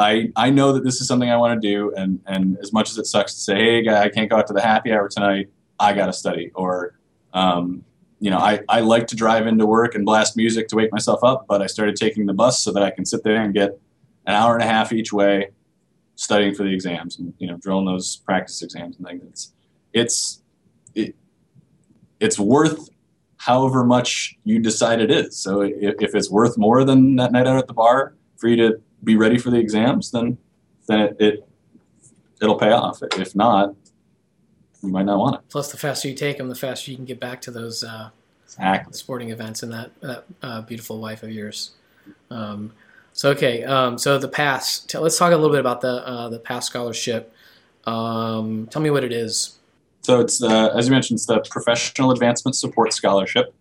I 0.00 0.32
I 0.36 0.50
know 0.50 0.72
that 0.72 0.82
this 0.82 1.00
is 1.00 1.06
something 1.06 1.30
I 1.30 1.36
want 1.36 1.60
to 1.60 1.68
do, 1.68 1.92
and 1.94 2.20
and 2.26 2.58
as 2.62 2.72
much 2.72 2.90
as 2.90 2.98
it 2.98 3.06
sucks 3.06 3.34
to 3.34 3.40
say, 3.40 3.54
hey, 3.54 3.82
guy, 3.82 4.02
I 4.02 4.08
can't 4.08 4.28
go 4.30 4.36
out 4.36 4.46
to 4.48 4.52
the 4.52 4.62
happy 4.62 4.92
hour 4.92 5.08
tonight. 5.08 5.48
I 5.78 5.92
got 5.92 6.06
to 6.06 6.12
study, 6.12 6.50
or 6.54 6.98
um, 7.32 7.84
you 8.20 8.30
know, 8.30 8.38
I, 8.38 8.60
I 8.68 8.80
like 8.80 9.06
to 9.08 9.16
drive 9.16 9.46
into 9.46 9.66
work 9.66 9.94
and 9.94 10.04
blast 10.04 10.36
music 10.36 10.68
to 10.68 10.76
wake 10.76 10.92
myself 10.92 11.20
up, 11.24 11.46
but 11.48 11.62
I 11.62 11.66
started 11.66 11.96
taking 11.96 12.26
the 12.26 12.34
bus 12.34 12.62
so 12.62 12.70
that 12.72 12.82
I 12.82 12.90
can 12.90 13.06
sit 13.06 13.24
there 13.24 13.42
and 13.42 13.54
get 13.54 13.70
an 14.26 14.34
hour 14.34 14.54
and 14.54 14.62
a 14.62 14.66
half 14.66 14.92
each 14.92 15.12
way 15.12 15.48
studying 16.16 16.54
for 16.54 16.64
the 16.64 16.72
exams 16.72 17.18
and, 17.18 17.32
you 17.38 17.46
know, 17.46 17.56
drilling 17.56 17.86
those 17.86 18.16
practice 18.16 18.60
exams 18.62 18.98
and 18.98 19.06
things. 19.06 19.22
It's, 19.22 19.54
it's, 19.94 20.42
it, 20.94 21.16
it's 22.20 22.38
worth 22.38 22.90
however 23.38 23.84
much 23.84 24.36
you 24.44 24.58
decide 24.58 25.00
it 25.00 25.10
is. 25.10 25.38
So 25.38 25.62
if, 25.62 25.94
if 26.00 26.14
it's 26.14 26.30
worth 26.30 26.58
more 26.58 26.84
than 26.84 27.16
that 27.16 27.32
night 27.32 27.46
out 27.46 27.56
at 27.56 27.68
the 27.68 27.72
bar 27.72 28.14
for 28.36 28.48
you 28.48 28.56
to 28.56 28.82
be 29.02 29.16
ready 29.16 29.38
for 29.38 29.50
the 29.50 29.58
exams, 29.58 30.10
then, 30.10 30.38
then 30.86 31.00
it, 31.00 31.16
it 31.18 31.48
it'll 32.40 32.58
pay 32.58 32.72
off. 32.72 33.02
If 33.16 33.34
not, 33.34 33.74
you 34.82 34.88
might 34.88 35.06
not 35.06 35.18
want 35.18 35.36
it. 35.36 35.42
Plus, 35.48 35.70
the 35.70 35.78
faster 35.78 36.08
you 36.08 36.14
take 36.14 36.38
them, 36.38 36.48
the 36.48 36.54
faster 36.54 36.90
you 36.90 36.96
can 36.96 37.04
get 37.04 37.20
back 37.20 37.40
to 37.42 37.50
those 37.50 37.84
uh, 37.84 38.10
exactly. 38.44 38.92
sporting 38.94 39.30
events 39.30 39.62
and 39.62 39.72
that, 39.72 39.90
that 40.00 40.24
uh, 40.42 40.62
beautiful 40.62 40.98
wife 41.00 41.22
of 41.22 41.30
yours. 41.30 41.72
Um, 42.30 42.72
so 43.12 43.30
okay, 43.30 43.64
um, 43.64 43.98
so 43.98 44.18
the 44.18 44.28
pass. 44.28 44.86
let's 44.94 45.18
talk 45.18 45.32
a 45.32 45.36
little 45.36 45.50
bit 45.50 45.60
about 45.60 45.80
the 45.80 46.06
uh, 46.06 46.28
the 46.28 46.38
pass 46.38 46.66
scholarship. 46.66 47.32
Um, 47.84 48.68
tell 48.70 48.80
me 48.82 48.90
what 48.90 49.04
it 49.04 49.12
is. 49.12 49.58
So 50.02 50.20
it's 50.20 50.42
uh, 50.42 50.68
as 50.76 50.86
you 50.86 50.92
mentioned, 50.92 51.18
it's 51.18 51.26
the 51.26 51.40
Professional 51.50 52.12
Advancement 52.12 52.56
Support 52.56 52.92
Scholarship. 52.92 53.54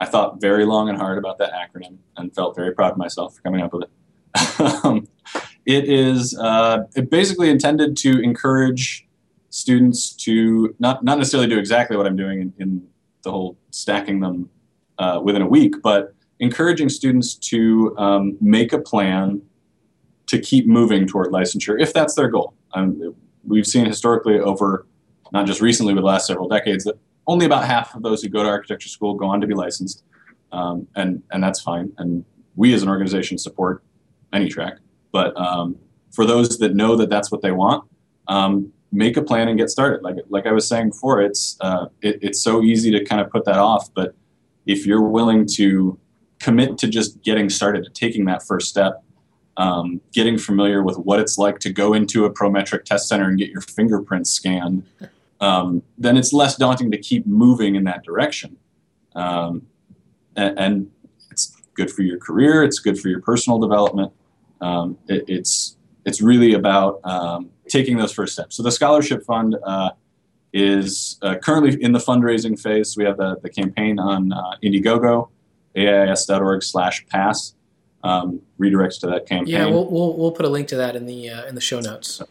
I 0.00 0.06
thought 0.06 0.40
very 0.40 0.64
long 0.64 0.88
and 0.88 0.96
hard 0.96 1.18
about 1.18 1.38
that 1.38 1.52
acronym 1.52 1.98
and 2.16 2.34
felt 2.34 2.56
very 2.56 2.72
proud 2.72 2.92
of 2.92 2.98
myself 2.98 3.36
for 3.36 3.42
coming 3.42 3.60
up 3.60 3.72
with 3.72 3.84
it. 3.84 3.90
Um, 4.84 5.06
it 5.66 5.84
is 5.84 6.36
uh, 6.38 6.84
it 6.96 7.10
basically 7.10 7.50
intended 7.50 7.96
to 7.98 8.20
encourage 8.20 9.06
students 9.50 10.12
to 10.24 10.74
not 10.78 11.04
not 11.04 11.18
necessarily 11.18 11.48
do 11.48 11.58
exactly 11.58 11.96
what 11.96 12.06
I'm 12.06 12.16
doing 12.16 12.40
in, 12.40 12.52
in 12.58 12.88
the 13.22 13.30
whole 13.30 13.58
stacking 13.70 14.20
them 14.20 14.48
uh, 14.98 15.20
within 15.22 15.42
a 15.42 15.46
week, 15.46 15.74
but 15.82 16.14
encouraging 16.40 16.88
students 16.88 17.34
to 17.34 17.94
um, 17.98 18.38
make 18.40 18.72
a 18.72 18.78
plan 18.78 19.42
to 20.28 20.38
keep 20.38 20.66
moving 20.66 21.06
toward 21.06 21.32
licensure 21.32 21.80
if 21.80 21.92
that's 21.92 22.14
their 22.14 22.28
goal. 22.28 22.54
Um, 22.72 23.14
we've 23.46 23.66
seen 23.66 23.86
historically 23.86 24.38
over 24.38 24.86
not 25.32 25.46
just 25.46 25.60
recently 25.60 25.94
but 25.94 26.00
the 26.00 26.06
last 26.06 26.26
several 26.26 26.48
decades 26.48 26.84
that 26.84 26.98
only 27.26 27.44
about 27.44 27.64
half 27.66 27.94
of 27.94 28.02
those 28.02 28.22
who 28.22 28.28
go 28.30 28.42
to 28.42 28.48
architecture 28.48 28.88
school 28.88 29.14
go 29.14 29.26
on 29.26 29.40
to 29.40 29.46
be 29.46 29.54
licensed, 29.54 30.02
um, 30.50 30.86
and 30.96 31.22
and 31.30 31.42
that's 31.44 31.60
fine. 31.60 31.92
And 31.98 32.24
we 32.56 32.72
as 32.72 32.82
an 32.82 32.88
organization 32.88 33.36
support 33.38 33.82
any 34.32 34.48
track, 34.48 34.78
but 35.12 35.36
um, 35.36 35.76
for 36.12 36.26
those 36.26 36.58
that 36.58 36.74
know 36.74 36.96
that 36.96 37.10
that's 37.10 37.30
what 37.30 37.42
they 37.42 37.52
want, 37.52 37.88
um, 38.28 38.72
make 38.92 39.16
a 39.16 39.22
plan 39.22 39.48
and 39.48 39.58
get 39.58 39.70
started. 39.70 40.02
Like 40.02 40.16
like 40.28 40.46
I 40.46 40.52
was 40.52 40.68
saying 40.68 40.90
before, 40.90 41.20
it's 41.20 41.56
uh, 41.60 41.86
it, 42.02 42.18
it's 42.22 42.42
so 42.42 42.62
easy 42.62 42.90
to 42.92 43.04
kind 43.04 43.20
of 43.20 43.30
put 43.30 43.44
that 43.44 43.58
off, 43.58 43.92
but 43.94 44.14
if 44.66 44.86
you're 44.86 45.02
willing 45.02 45.46
to 45.54 45.98
commit 46.38 46.78
to 46.78 46.88
just 46.88 47.22
getting 47.22 47.48
started, 47.48 47.84
to 47.84 47.90
taking 47.90 48.26
that 48.26 48.42
first 48.42 48.68
step, 48.68 49.02
um, 49.56 50.00
getting 50.12 50.38
familiar 50.38 50.82
with 50.82 50.96
what 50.98 51.18
it's 51.18 51.36
like 51.36 51.58
to 51.60 51.72
go 51.72 51.94
into 51.94 52.24
a 52.24 52.32
Prometric 52.32 52.84
test 52.84 53.08
center 53.08 53.28
and 53.28 53.38
get 53.38 53.50
your 53.50 53.62
fingerprints 53.62 54.30
scanned, 54.30 54.84
um, 55.40 55.82
then 55.96 56.16
it's 56.16 56.32
less 56.32 56.56
daunting 56.56 56.90
to 56.90 56.98
keep 56.98 57.26
moving 57.26 57.74
in 57.74 57.84
that 57.84 58.04
direction. 58.04 58.56
Um, 59.14 59.66
and, 60.36 60.58
and, 60.58 60.90
it's 61.30 61.56
good 61.74 61.90
for 61.90 62.02
your 62.02 62.18
career. 62.18 62.62
It's 62.62 62.78
good 62.78 62.98
for 62.98 63.08
your 63.08 63.20
personal 63.20 63.58
development. 63.58 64.12
Um, 64.60 64.98
it, 65.08 65.24
it's 65.28 65.76
it's 66.04 66.20
really 66.22 66.54
about 66.54 67.00
um, 67.04 67.50
taking 67.68 67.96
those 67.98 68.12
first 68.12 68.32
steps. 68.32 68.56
So 68.56 68.62
the 68.62 68.72
scholarship 68.72 69.24
fund 69.24 69.56
uh, 69.64 69.90
is 70.52 71.18
uh, 71.22 71.36
currently 71.36 71.82
in 71.82 71.92
the 71.92 71.98
fundraising 71.98 72.58
phase. 72.58 72.96
We 72.96 73.04
have 73.04 73.18
the, 73.18 73.38
the 73.42 73.50
campaign 73.50 73.98
on 73.98 74.32
uh, 74.32 74.56
Indiegogo, 74.62 75.28
AIAS.org 75.76 76.62
slash 76.62 77.06
pass. 77.06 77.54
Um, 78.04 78.42
redirects 78.60 79.00
to 79.00 79.08
that 79.08 79.26
campaign. 79.26 79.52
Yeah, 79.52 79.66
we'll, 79.66 79.90
we'll, 79.90 80.16
we'll 80.16 80.30
put 80.30 80.46
a 80.46 80.48
link 80.48 80.68
to 80.68 80.76
that 80.76 80.94
in 80.94 81.04
the 81.04 81.30
uh, 81.30 81.46
in 81.46 81.56
the 81.56 81.60
show 81.60 81.80
notes. 81.80 82.22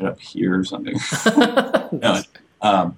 up 0.00 0.20
here 0.20 0.56
or 0.56 0.64
something. 0.64 0.94
no, 1.92 2.22
um, 2.62 2.96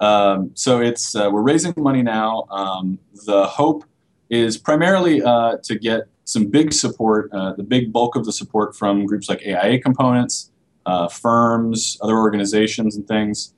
um, 0.00 0.50
so 0.54 0.80
it's 0.80 1.14
uh, 1.14 1.28
we're 1.30 1.42
raising 1.42 1.74
money 1.76 2.02
now. 2.02 2.46
Um, 2.50 2.98
the 3.26 3.46
hope 3.46 3.84
is 4.30 4.56
primarily 4.56 5.22
uh, 5.22 5.58
to 5.62 5.78
get 5.78 6.08
some 6.30 6.46
big 6.46 6.72
support, 6.72 7.28
uh, 7.32 7.52
the 7.54 7.62
big 7.64 7.92
bulk 7.92 8.14
of 8.14 8.24
the 8.24 8.32
support 8.32 8.76
from 8.76 9.04
groups 9.04 9.28
like 9.28 9.42
AIA 9.44 9.80
components, 9.80 10.52
uh, 10.86 11.08
firms, 11.08 11.98
other 12.02 12.16
organizations, 12.16 12.94
and 12.94 13.06
things. 13.08 13.52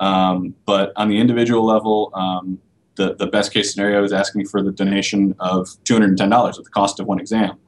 Um, 0.00 0.52
but 0.66 0.92
on 0.96 1.08
the 1.08 1.18
individual 1.18 1.64
level, 1.64 2.10
um, 2.14 2.58
the, 2.96 3.14
the 3.14 3.28
best 3.28 3.52
case 3.52 3.72
scenario 3.72 4.02
is 4.02 4.12
asking 4.12 4.46
for 4.46 4.60
the 4.60 4.72
donation 4.72 5.36
of 5.38 5.68
$210 5.84 6.58
at 6.58 6.64
the 6.64 6.70
cost 6.70 6.98
of 6.98 7.06
one 7.06 7.20
exam. 7.20 7.58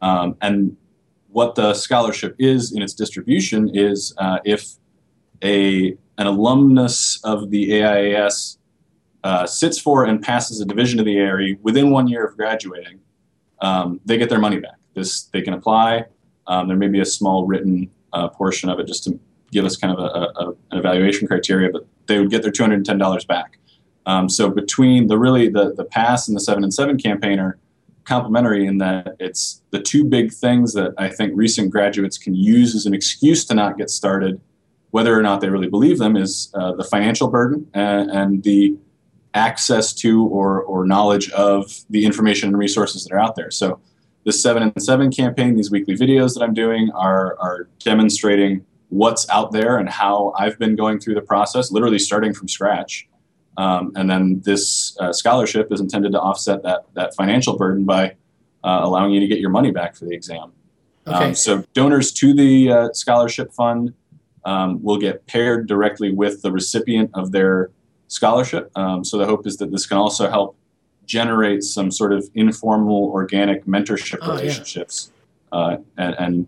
Um, 0.00 0.36
and 0.40 0.74
what 1.28 1.54
the 1.54 1.74
scholarship 1.74 2.34
is 2.38 2.72
in 2.72 2.80
its 2.80 2.94
distribution 2.94 3.70
is 3.74 4.14
uh, 4.16 4.38
if 4.46 4.70
a, 5.42 5.90
an 6.16 6.26
alumnus 6.26 7.20
of 7.24 7.50
the 7.50 7.72
AIAS 7.72 8.56
uh, 9.22 9.46
sits 9.46 9.78
for 9.78 10.04
and 10.04 10.22
passes 10.22 10.62
a 10.62 10.64
division 10.64 10.98
of 10.98 11.04
the 11.04 11.18
ARE 11.18 11.56
within 11.60 11.90
one 11.90 12.08
year 12.08 12.24
of 12.24 12.36
graduating, 12.38 13.00
um, 13.60 14.00
they 14.04 14.16
get 14.16 14.28
their 14.28 14.38
money 14.38 14.58
back. 14.58 14.76
This 14.94 15.24
they 15.24 15.42
can 15.42 15.54
apply. 15.54 16.04
Um, 16.46 16.68
there 16.68 16.76
may 16.76 16.88
be 16.88 17.00
a 17.00 17.04
small 17.04 17.46
written 17.46 17.90
uh, 18.12 18.28
portion 18.28 18.70
of 18.70 18.78
it 18.78 18.86
just 18.86 19.04
to 19.04 19.18
give 19.50 19.64
us 19.64 19.76
kind 19.76 19.96
of 19.96 19.98
a, 19.98 20.42
a, 20.42 20.48
an 20.70 20.78
evaluation 20.78 21.26
criteria, 21.26 21.70
but 21.70 21.86
they 22.06 22.18
would 22.18 22.30
get 22.30 22.42
their 22.42 22.52
$210 22.52 23.26
back. 23.26 23.58
Um, 24.06 24.28
so 24.28 24.48
between 24.48 25.06
the 25.06 25.18
really 25.18 25.50
the 25.50 25.74
the 25.76 25.84
pass 25.84 26.28
and 26.28 26.36
the 26.36 26.40
seven 26.40 26.64
and 26.64 26.72
seven 26.72 26.98
campaign 26.98 27.38
are 27.38 27.58
complementary 28.04 28.66
in 28.66 28.78
that 28.78 29.14
it's 29.20 29.62
the 29.70 29.80
two 29.80 30.02
big 30.02 30.32
things 30.32 30.72
that 30.72 30.94
I 30.96 31.10
think 31.10 31.32
recent 31.36 31.70
graduates 31.70 32.16
can 32.16 32.34
use 32.34 32.74
as 32.74 32.86
an 32.86 32.94
excuse 32.94 33.44
to 33.44 33.54
not 33.54 33.76
get 33.76 33.90
started, 33.90 34.40
whether 34.92 35.16
or 35.16 35.22
not 35.22 35.42
they 35.42 35.50
really 35.50 35.68
believe 35.68 35.98
them, 35.98 36.16
is 36.16 36.50
uh, 36.54 36.72
the 36.72 36.84
financial 36.84 37.28
burden 37.28 37.68
and, 37.74 38.10
and, 38.10 38.42
the 38.44 38.78
access 39.34 39.92
to 39.92 40.24
or, 40.26 40.62
or 40.62 40.86
knowledge 40.86 41.30
of 41.30 41.72
the 41.90 42.04
information 42.04 42.48
and 42.48 42.58
resources 42.58 43.04
that 43.04 43.14
are 43.14 43.18
out 43.18 43.36
there. 43.36 43.50
So 43.50 43.80
the 44.24 44.32
seven 44.32 44.62
and 44.62 44.82
seven 44.82 45.10
campaign, 45.10 45.56
these 45.56 45.70
weekly 45.70 45.96
videos 45.96 46.34
that 46.34 46.42
I'm 46.42 46.54
doing 46.54 46.90
are, 46.94 47.36
are 47.38 47.68
demonstrating 47.78 48.64
what's 48.88 49.28
out 49.28 49.52
there 49.52 49.78
and 49.78 49.88
how 49.88 50.32
I've 50.38 50.58
been 50.58 50.76
going 50.76 50.98
through 50.98 51.14
the 51.14 51.22
process, 51.22 51.70
literally 51.70 51.98
starting 51.98 52.32
from 52.32 52.48
scratch. 52.48 53.08
Um, 53.56 53.92
and 53.96 54.08
then 54.08 54.40
this 54.44 54.96
uh, 55.00 55.12
scholarship 55.12 55.72
is 55.72 55.80
intended 55.80 56.12
to 56.12 56.20
offset 56.20 56.62
that, 56.62 56.84
that 56.94 57.14
financial 57.14 57.56
burden 57.56 57.84
by 57.84 58.16
uh, 58.64 58.80
allowing 58.82 59.12
you 59.12 59.20
to 59.20 59.26
get 59.26 59.40
your 59.40 59.50
money 59.50 59.70
back 59.70 59.94
for 59.96 60.04
the 60.04 60.14
exam. 60.14 60.52
Okay. 61.06 61.28
Um, 61.28 61.34
so 61.34 61.64
donors 61.74 62.12
to 62.12 62.34
the 62.34 62.70
uh, 62.70 62.92
scholarship 62.92 63.52
fund 63.52 63.94
um, 64.44 64.82
will 64.82 64.98
get 64.98 65.26
paired 65.26 65.66
directly 65.66 66.12
with 66.12 66.42
the 66.42 66.52
recipient 66.52 67.10
of 67.14 67.32
their 67.32 67.70
scholarship. 68.08 68.70
Um, 68.76 69.04
so 69.04 69.18
the 69.18 69.26
hope 69.26 69.46
is 69.46 69.58
that 69.58 69.70
this 69.70 69.86
can 69.86 69.98
also 69.98 70.28
help 70.28 70.56
generate 71.06 71.62
some 71.62 71.90
sort 71.90 72.12
of 72.12 72.28
informal, 72.34 73.04
organic 73.04 73.64
mentorship 73.64 74.18
oh, 74.22 74.32
relationships, 74.32 75.10
yeah. 75.52 75.58
uh, 75.58 75.76
and, 75.96 76.14
and, 76.18 76.46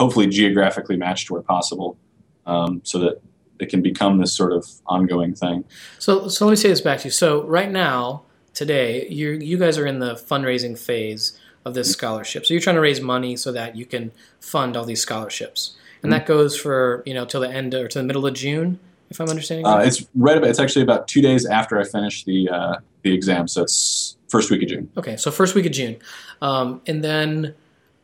hopefully 0.00 0.26
geographically 0.26 0.96
matched 0.96 1.30
where 1.30 1.42
possible, 1.42 1.96
um, 2.44 2.80
so 2.82 2.98
that 2.98 3.20
it 3.60 3.68
can 3.68 3.82
become 3.82 4.18
this 4.18 4.34
sort 4.34 4.52
of 4.52 4.66
ongoing 4.86 5.32
thing. 5.32 5.62
So, 6.00 6.26
so 6.26 6.44
let 6.44 6.52
me 6.52 6.56
say 6.56 6.70
this 6.70 6.80
back 6.80 6.98
to 7.00 7.04
you. 7.04 7.10
So 7.12 7.44
right 7.44 7.70
now, 7.70 8.22
today, 8.52 9.06
you 9.08 9.32
you 9.32 9.58
guys 9.58 9.78
are 9.78 9.86
in 9.86 10.00
the 10.00 10.14
fundraising 10.14 10.76
phase 10.76 11.38
of 11.64 11.74
this 11.74 11.92
scholarship. 11.92 12.44
So 12.44 12.52
you're 12.52 12.60
trying 12.60 12.76
to 12.76 12.82
raise 12.82 13.00
money 13.00 13.36
so 13.36 13.52
that 13.52 13.76
you 13.76 13.86
can 13.86 14.10
fund 14.40 14.76
all 14.76 14.84
these 14.84 15.00
scholarships, 15.00 15.76
and 16.02 16.10
mm-hmm. 16.10 16.18
that 16.18 16.26
goes 16.26 16.56
for 16.56 17.04
you 17.06 17.14
know 17.14 17.24
till 17.24 17.42
the 17.42 17.50
end 17.50 17.72
or 17.74 17.86
to 17.86 17.98
the 17.98 18.04
middle 18.04 18.26
of 18.26 18.34
June, 18.34 18.80
if 19.12 19.20
I'm 19.20 19.28
understanding. 19.28 19.66
Uh, 19.66 19.78
it's 19.78 20.06
right 20.14 20.36
about. 20.36 20.50
It's 20.50 20.58
actually 20.58 20.82
about 20.82 21.06
two 21.06 21.22
days 21.22 21.46
after 21.46 21.78
I 21.78 21.84
finish 21.84 22.24
the 22.24 22.48
uh, 22.48 22.76
the 23.02 23.12
exam, 23.12 23.46
so 23.46 23.62
it's 23.62 24.16
first 24.28 24.50
week 24.50 24.62
of 24.62 24.68
June. 24.68 24.90
Okay, 24.96 25.16
so 25.16 25.30
first 25.30 25.54
week 25.54 25.66
of 25.66 25.72
June, 25.72 25.96
um, 26.40 26.80
and 26.86 27.04
then 27.04 27.54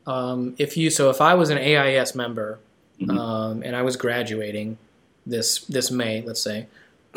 um, 0.06 0.54
if 0.58 0.76
you 0.76 0.90
so 0.90 1.10
if 1.10 1.20
I 1.20 1.34
was 1.34 1.50
an 1.50 1.58
AIAS 1.58 2.14
member 2.14 2.60
mm-hmm. 3.00 3.18
um, 3.18 3.62
and 3.62 3.74
I 3.74 3.82
was 3.82 3.96
graduating 3.96 4.78
this 5.26 5.60
this 5.64 5.90
May, 5.90 6.22
let's 6.22 6.42
say, 6.42 6.66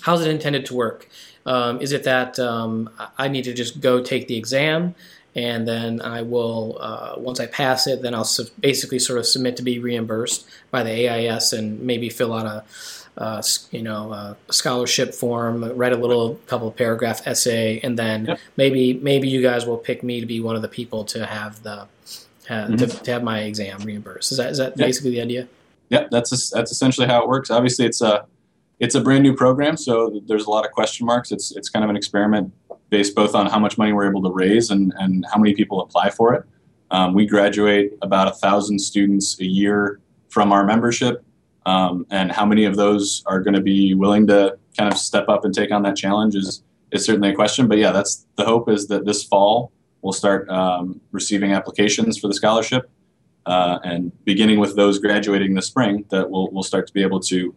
how's 0.00 0.24
it 0.24 0.30
intended 0.30 0.66
to 0.66 0.74
work? 0.74 1.08
Um, 1.44 1.80
is 1.80 1.92
it 1.92 2.02
that 2.04 2.38
um, 2.38 2.90
I 3.18 3.28
need 3.28 3.44
to 3.44 3.54
just 3.54 3.80
go 3.80 4.02
take 4.02 4.26
the 4.26 4.36
exam 4.36 4.94
and 5.36 5.68
then 5.68 6.00
I 6.00 6.22
will 6.22 6.78
uh, 6.80 7.14
once 7.18 7.38
I 7.38 7.46
pass 7.46 7.86
it, 7.86 8.02
then 8.02 8.14
I'll 8.14 8.24
su- 8.24 8.48
basically 8.58 8.98
sort 8.98 9.18
of 9.18 9.26
submit 9.26 9.56
to 9.58 9.62
be 9.62 9.78
reimbursed 9.78 10.48
by 10.70 10.82
the 10.82 10.90
AIAS 10.90 11.56
and 11.56 11.80
maybe 11.80 12.08
fill 12.08 12.32
out 12.32 12.46
a 12.46 12.64
uh, 13.18 13.42
you 13.70 13.82
know, 13.82 14.12
a 14.12 14.36
scholarship 14.52 15.14
form, 15.14 15.64
write 15.76 15.92
a 15.92 15.96
little 15.96 16.34
couple 16.46 16.68
of 16.68 16.76
paragraph 16.76 17.26
essay, 17.26 17.80
and 17.80 17.98
then 17.98 18.26
yep. 18.26 18.38
maybe 18.56 18.94
maybe 18.94 19.28
you 19.28 19.40
guys 19.40 19.64
will 19.64 19.78
pick 19.78 20.02
me 20.02 20.20
to 20.20 20.26
be 20.26 20.40
one 20.40 20.54
of 20.54 20.62
the 20.62 20.68
people 20.68 21.04
to 21.04 21.24
have 21.24 21.62
the 21.62 21.72
uh, 21.72 21.86
mm-hmm. 22.48 22.76
to, 22.76 22.86
to, 22.86 23.10
have 23.10 23.22
my 23.22 23.40
exam 23.40 23.80
reimbursed. 23.80 24.32
Is 24.32 24.38
that 24.38 24.50
is 24.50 24.58
that 24.58 24.76
yep. 24.76 24.88
basically 24.88 25.12
the 25.12 25.22
idea? 25.22 25.48
Yep, 25.88 26.10
that's 26.10 26.32
a, 26.32 26.54
that's 26.54 26.72
essentially 26.72 27.06
how 27.06 27.22
it 27.22 27.28
works. 27.28 27.50
Obviously, 27.50 27.86
it's 27.86 28.02
a 28.02 28.26
it's 28.80 28.94
a 28.94 29.00
brand 29.00 29.22
new 29.22 29.34
program, 29.34 29.78
so 29.78 30.20
there's 30.26 30.44
a 30.44 30.50
lot 30.50 30.66
of 30.66 30.72
question 30.72 31.06
marks. 31.06 31.32
It's 31.32 31.56
it's 31.56 31.70
kind 31.70 31.84
of 31.84 31.90
an 31.90 31.96
experiment 31.96 32.52
based 32.90 33.14
both 33.14 33.34
on 33.34 33.46
how 33.46 33.58
much 33.58 33.78
money 33.78 33.92
we're 33.92 34.08
able 34.08 34.22
to 34.22 34.30
raise 34.30 34.70
and 34.70 34.92
and 34.98 35.24
how 35.32 35.38
many 35.38 35.54
people 35.54 35.80
apply 35.80 36.10
for 36.10 36.34
it. 36.34 36.44
Um, 36.90 37.14
we 37.14 37.26
graduate 37.26 37.92
about 38.02 38.28
a 38.28 38.32
thousand 38.32 38.78
students 38.78 39.38
a 39.40 39.44
year 39.44 40.00
from 40.28 40.52
our 40.52 40.64
membership 40.64 41.24
um, 41.66 42.06
and 42.10 42.30
how 42.30 42.46
many 42.46 42.64
of 42.64 42.76
those 42.76 43.22
are 43.26 43.40
going 43.40 43.54
to 43.54 43.60
be 43.60 43.92
willing 43.94 44.26
to 44.28 44.56
kind 44.78 44.92
of 44.92 44.98
step 44.98 45.28
up 45.28 45.44
and 45.44 45.52
take 45.52 45.72
on 45.72 45.82
that 45.82 45.96
challenge 45.96 46.34
is 46.34 46.62
is 46.92 47.04
certainly 47.04 47.30
a 47.30 47.34
question. 47.34 47.66
But 47.66 47.78
yeah, 47.78 47.92
that's 47.92 48.26
the 48.36 48.44
hope 48.44 48.68
is 48.68 48.86
that 48.86 49.04
this 49.04 49.24
fall 49.24 49.72
we'll 50.02 50.12
start 50.12 50.48
um, 50.48 51.00
receiving 51.10 51.52
applications 51.52 52.16
for 52.16 52.28
the 52.28 52.34
scholarship, 52.34 52.88
uh, 53.46 53.80
and 53.82 54.12
beginning 54.24 54.60
with 54.60 54.76
those 54.76 55.00
graduating 55.00 55.54
this 55.54 55.66
spring, 55.66 56.04
that 56.10 56.30
we'll 56.30 56.48
we'll 56.52 56.62
start 56.62 56.86
to 56.86 56.92
be 56.92 57.02
able 57.02 57.20
to 57.20 57.54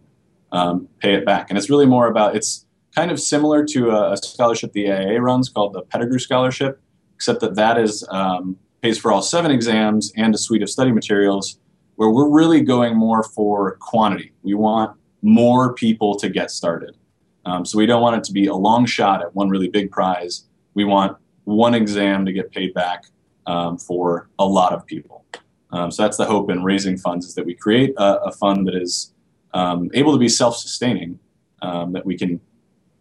um, 0.52 0.88
pay 0.98 1.14
it 1.14 1.24
back. 1.24 1.48
And 1.48 1.56
it's 1.56 1.70
really 1.70 1.86
more 1.86 2.08
about 2.08 2.34
it's 2.34 2.66
kind 2.94 3.10
of 3.10 3.20
similar 3.20 3.64
to 3.64 3.90
a, 3.90 4.12
a 4.12 4.16
scholarship 4.16 4.72
the 4.72 4.90
AIA 4.90 5.20
runs 5.20 5.48
called 5.48 5.72
the 5.72 5.82
Pettigrew 5.82 6.18
Scholarship, 6.18 6.80
except 7.14 7.40
that 7.40 7.54
that 7.54 7.78
is 7.78 8.06
um, 8.10 8.56
pays 8.82 8.98
for 8.98 9.12
all 9.12 9.22
seven 9.22 9.50
exams 9.50 10.12
and 10.16 10.34
a 10.34 10.38
suite 10.38 10.62
of 10.62 10.70
study 10.70 10.92
materials 10.92 11.58
where 11.96 12.10
we're 12.10 12.28
really 12.28 12.62
going 12.62 12.96
more 12.96 13.22
for 13.22 13.76
quantity. 13.76 14.32
We 14.42 14.54
want 14.54 14.96
more 15.22 15.74
people 15.74 16.14
to 16.16 16.28
get 16.28 16.50
started. 16.50 16.96
Um, 17.44 17.64
so 17.64 17.78
we 17.78 17.86
don't 17.86 18.02
want 18.02 18.16
it 18.16 18.24
to 18.24 18.32
be 18.32 18.46
a 18.46 18.54
long 18.54 18.86
shot 18.86 19.22
at 19.22 19.34
one 19.34 19.48
really 19.48 19.68
big 19.68 19.90
prize. 19.90 20.44
We 20.74 20.84
want 20.84 21.16
one 21.44 21.74
exam 21.74 22.24
to 22.26 22.32
get 22.32 22.52
paid 22.52 22.74
back 22.74 23.04
um, 23.46 23.76
for 23.76 24.28
a 24.38 24.46
lot 24.46 24.72
of 24.72 24.86
people. 24.86 25.24
Um, 25.72 25.90
so 25.90 26.02
that's 26.02 26.16
the 26.16 26.24
hope 26.24 26.50
in 26.50 26.64
raising 26.64 26.96
funds 26.96 27.26
is 27.26 27.34
that 27.34 27.46
we 27.46 27.54
create 27.54 27.94
a, 27.96 28.22
a 28.22 28.32
fund 28.32 28.66
that 28.66 28.74
is 28.74 29.12
um, 29.54 29.90
able 29.94 30.12
to 30.12 30.18
be 30.18 30.28
self-sustaining, 30.28 31.18
um, 31.62 31.92
that 31.92 32.04
we 32.04 32.16
can 32.16 32.40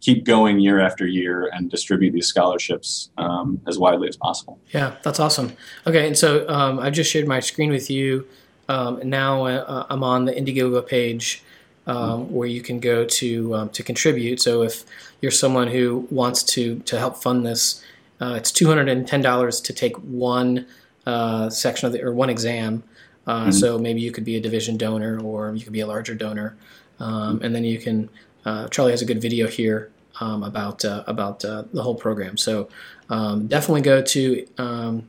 keep 0.01 0.25
going 0.25 0.59
year 0.59 0.79
after 0.79 1.05
year 1.05 1.49
and 1.53 1.69
distribute 1.69 2.12
these 2.12 2.27
scholarships 2.27 3.09
um, 3.17 3.59
as 3.67 3.77
widely 3.77 4.07
as 4.07 4.15
possible. 4.15 4.59
Yeah, 4.73 4.95
that's 5.03 5.19
awesome. 5.19 5.53
Okay, 5.85 6.07
and 6.07 6.17
so 6.17 6.45
I've 6.47 6.93
just 6.93 7.12
shared 7.12 7.27
my 7.27 7.39
screen 7.39 7.69
with 7.69 7.89
you. 7.89 8.25
Um, 8.69 9.01
now 9.03 9.45
uh, 9.45 9.88
I'm 9.89 10.03
on 10.03 10.25
the 10.25 10.31
Indiegogo 10.31 10.88
page 10.88 11.43
um, 11.88 12.31
where 12.31 12.47
you 12.47 12.62
can 12.62 12.79
go 12.79 13.03
to 13.03 13.55
um, 13.55 13.69
to 13.69 13.83
contribute. 13.83 14.39
So 14.39 14.62
if 14.62 14.85
you're 15.21 15.31
someone 15.31 15.67
who 15.67 16.07
wants 16.12 16.43
to 16.43 16.79
to 16.79 16.99
help 16.99 17.17
fund 17.17 17.45
this, 17.45 17.83
uh, 18.21 18.35
it's 18.38 18.51
two 18.51 18.67
hundred 18.67 18.88
and 18.89 19.07
ten 19.07 19.21
dollars 19.21 19.59
to 19.62 19.73
take 19.73 19.95
one 19.97 20.67
uh, 21.07 21.49
section 21.49 21.88
of 21.88 21.93
the 21.93 22.03
or 22.03 22.13
one 22.13 22.29
exam. 22.29 22.83
Uh, 23.25 23.41
mm-hmm. 23.41 23.51
So 23.51 23.79
maybe 23.79 24.01
you 24.01 24.12
could 24.12 24.23
be 24.23 24.35
a 24.35 24.39
division 24.39 24.77
donor 24.77 25.19
or 25.19 25.53
you 25.55 25.63
could 25.63 25.73
be 25.73 25.81
a 25.81 25.88
larger 25.88 26.13
donor, 26.13 26.55
um, 26.99 27.41
and 27.43 27.53
then 27.53 27.63
you 27.63 27.79
can. 27.79 28.09
Uh, 28.49 28.67
Charlie 28.69 28.91
has 28.91 29.01
a 29.01 29.05
good 29.05 29.21
video 29.21 29.47
here 29.47 29.91
um, 30.19 30.43
about 30.43 30.83
uh, 30.83 31.03
about 31.07 31.39
the 31.41 31.81
whole 31.81 31.95
program. 31.95 32.38
So 32.38 32.69
um, 33.09 33.47
definitely 33.47 33.81
go 33.81 34.01
to 34.01 34.45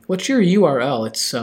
what's 0.07 0.29
your 0.29 0.41
URL? 0.41 1.07
It's 1.07 1.33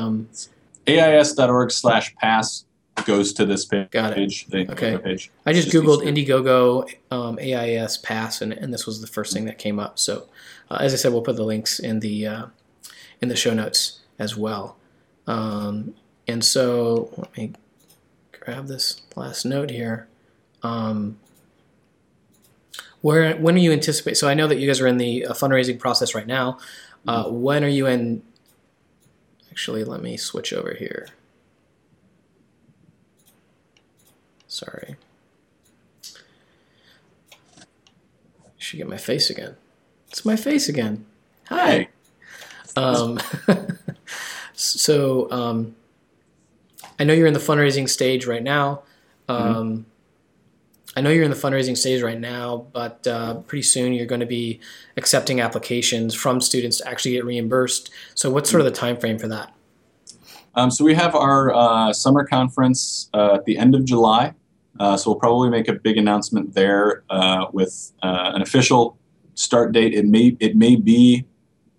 aias.org 0.87 1.71
slash 1.71 2.15
pass 2.17 2.65
goes 3.05 3.33
to 3.35 3.47
this 3.47 3.65
page. 3.65 3.91
Got 3.91 4.19
it. 4.19 4.45
The 4.49 4.71
okay. 4.73 4.99
Page. 4.99 5.31
I 5.47 5.53
just, 5.53 5.71
just 5.71 5.85
Googled 5.85 6.03
Indiegogo 6.03 6.89
um, 7.11 7.37
AIAS 7.39 8.03
pass, 8.03 8.43
and, 8.43 8.53
and 8.53 8.73
this 8.73 8.87
was 8.87 9.01
the 9.01 9.07
first 9.07 9.33
thing 9.33 9.45
that 9.47 9.59
came 9.59 9.79
up. 9.79 9.99
So, 9.99 10.29
uh, 10.71 10.79
as 10.81 10.93
I 10.93 10.97
said, 10.97 11.13
we'll 11.13 11.23
put 11.23 11.37
the 11.37 11.45
links 11.45 11.79
in 11.79 12.01
the 12.01 12.27
uh, 12.27 12.47
in 13.21 13.29
the 13.29 13.37
show 13.37 13.55
notes 13.55 14.01
as 14.19 14.37
well. 14.37 14.77
Um, 15.27 15.95
and 16.27 16.45
so, 16.45 17.13
let 17.17 17.37
me 17.37 17.53
grab 18.39 18.67
this 18.67 19.03
last 19.17 19.45
note 19.45 19.71
here. 19.71 20.09
Um, 20.63 21.19
where 23.03 23.37
when 23.37 23.55
are 23.55 23.59
you 23.59 23.73
anticipate? 23.73 24.17
So 24.17 24.29
I 24.29 24.35
know 24.35 24.47
that 24.47 24.59
you 24.59 24.67
guys 24.67 24.81
are 24.81 24.87
in 24.87 24.99
the 24.99 25.27
uh, 25.27 25.33
fundraising 25.33 25.79
process 25.79 26.15
right 26.15 26.27
now. 26.27 26.59
Uh, 27.07 27.25
mm-hmm. 27.25 27.41
when 27.43 27.65
are 27.65 27.69
you 27.69 27.87
in 27.87 28.23
Actually, 29.59 29.83
let 29.83 30.01
me 30.01 30.17
switch 30.17 30.53
over 30.53 30.73
here. 30.73 31.09
Sorry. 34.47 34.95
I 38.47 38.55
should 38.57 38.77
get 38.77 38.89
my 38.89 38.97
face 38.97 39.31
again. 39.31 39.57
It's 40.11 40.25
my 40.25 40.37
face 40.37 40.69
again. 40.69 41.05
Hi. 41.49 41.89
Um, 42.77 43.19
so 44.53 45.29
um, 45.33 45.75
I 47.01 47.03
know 47.03 47.13
you're 47.13 47.27
in 47.27 47.35
the 47.35 47.41
fundraising 47.41 47.89
stage 47.89 48.27
right 48.27 48.45
now. 48.45 48.83
Mm-hmm. 49.29 49.33
Um, 49.33 49.73
mm-hmm. 49.73 49.83
I 50.99 51.01
know 51.01 51.11
you're 51.11 51.23
in 51.23 51.31
the 51.31 51.37
fundraising 51.37 51.77
stage 51.77 52.03
right 52.03 52.19
now, 52.19 52.67
but 52.73 53.07
uh, 53.07 53.35
pretty 53.35 53.63
soon 53.63 53.93
you're 53.93 54.05
going 54.05 54.19
to 54.19 54.27
be 54.27 54.59
accepting 54.97 55.41
applications 55.41 56.13
from 56.13 56.41
students 56.41 56.79
to 56.79 56.89
actually 56.89 57.13
get 57.13 57.25
reimbursed. 57.25 57.91
So, 58.17 58.33
what's 58.33 58.51
sort 58.51 58.63
of 58.63 58.65
the 58.65 58.73
time 58.73 58.97
frame 58.97 59.17
for 59.17 59.29
that? 59.29 59.55
Um, 60.57 60.73
so 60.73 60.85
we 60.85 60.95
have 60.95 61.15
our 61.15 61.55
uh, 61.55 61.93
summer 61.93 62.25
conference 62.25 63.11
uh, 63.15 63.35
at 63.35 63.45
the 63.45 63.59
end 63.59 63.77
of 63.77 63.85
July. 63.85 64.35
Uh, 64.81 64.97
so 64.97 65.11
we'll 65.11 65.21
probably 65.21 65.51
make 65.51 65.69
a 65.69 65.75
big 65.75 65.99
announcement 65.99 66.53
there 66.55 67.05
uh, 67.11 67.47
with 67.53 67.93
uh, 68.03 68.33
an 68.35 68.43
official 68.43 68.99
start 69.35 69.71
date. 69.71 69.95
It 69.95 70.05
may 70.05 70.37
it 70.41 70.57
may 70.57 70.75
be 70.75 71.25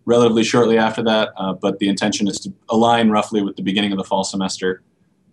relatively 0.06 0.46
shortly 0.46 0.78
after 0.78 1.04
that, 1.04 1.34
but 1.60 1.80
the 1.80 1.90
intention 1.90 2.30
is 2.30 2.40
to 2.40 2.54
align 2.70 3.10
roughly 3.10 3.42
with 3.42 3.58
the 3.58 3.64
beginning 3.64 3.92
of 3.92 3.98
the 3.98 4.06
fall 4.06 4.24
semester. 4.24 4.82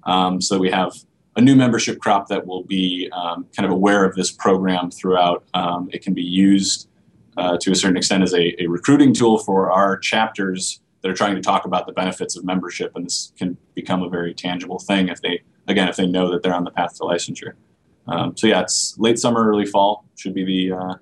Um, 0.02 0.40
so 0.40 0.58
we 0.58 0.72
have 0.72 0.92
a 1.36 1.40
new 1.40 1.54
membership 1.54 2.00
crop 2.00 2.28
that 2.28 2.46
will 2.46 2.64
be 2.64 3.10
um, 3.12 3.46
kind 3.54 3.66
of 3.66 3.70
aware 3.70 4.04
of 4.04 4.14
this 4.14 4.32
program 4.32 4.90
throughout. 4.90 5.44
Um, 5.54 5.88
it 5.92 6.02
can 6.02 6.14
be 6.14 6.22
used 6.22 6.88
uh, 7.36 7.58
to 7.60 7.70
a 7.70 7.74
certain 7.74 7.98
extent 7.98 8.22
as 8.22 8.32
a, 8.32 8.62
a, 8.62 8.66
recruiting 8.66 9.12
tool 9.12 9.38
for 9.38 9.70
our 9.70 9.98
chapters 9.98 10.80
that 11.02 11.10
are 11.10 11.14
trying 11.14 11.34
to 11.34 11.42
talk 11.42 11.66
about 11.66 11.86
the 11.86 11.92
benefits 11.92 12.34
of 12.34 12.44
membership, 12.44 12.92
and 12.96 13.04
this 13.04 13.32
can 13.36 13.58
become 13.74 14.02
a 14.02 14.08
very 14.08 14.32
tangible 14.32 14.78
thing 14.78 15.08
if 15.08 15.20
they, 15.20 15.42
again, 15.68 15.86
if 15.86 15.96
they 15.96 16.06
know 16.06 16.30
that 16.32 16.42
they're 16.42 16.54
on 16.54 16.64
the 16.64 16.70
path 16.70 16.96
to 16.96 17.02
licensure. 17.02 17.52
Um, 18.08 18.34
so 18.36 18.46
yeah, 18.46 18.62
it's 18.62 18.96
late 18.98 19.18
summer, 19.18 19.46
early 19.46 19.66
fall 19.66 20.06
should 20.16 20.32
be 20.32 20.44
the 20.44 20.76
uh, 20.76 20.94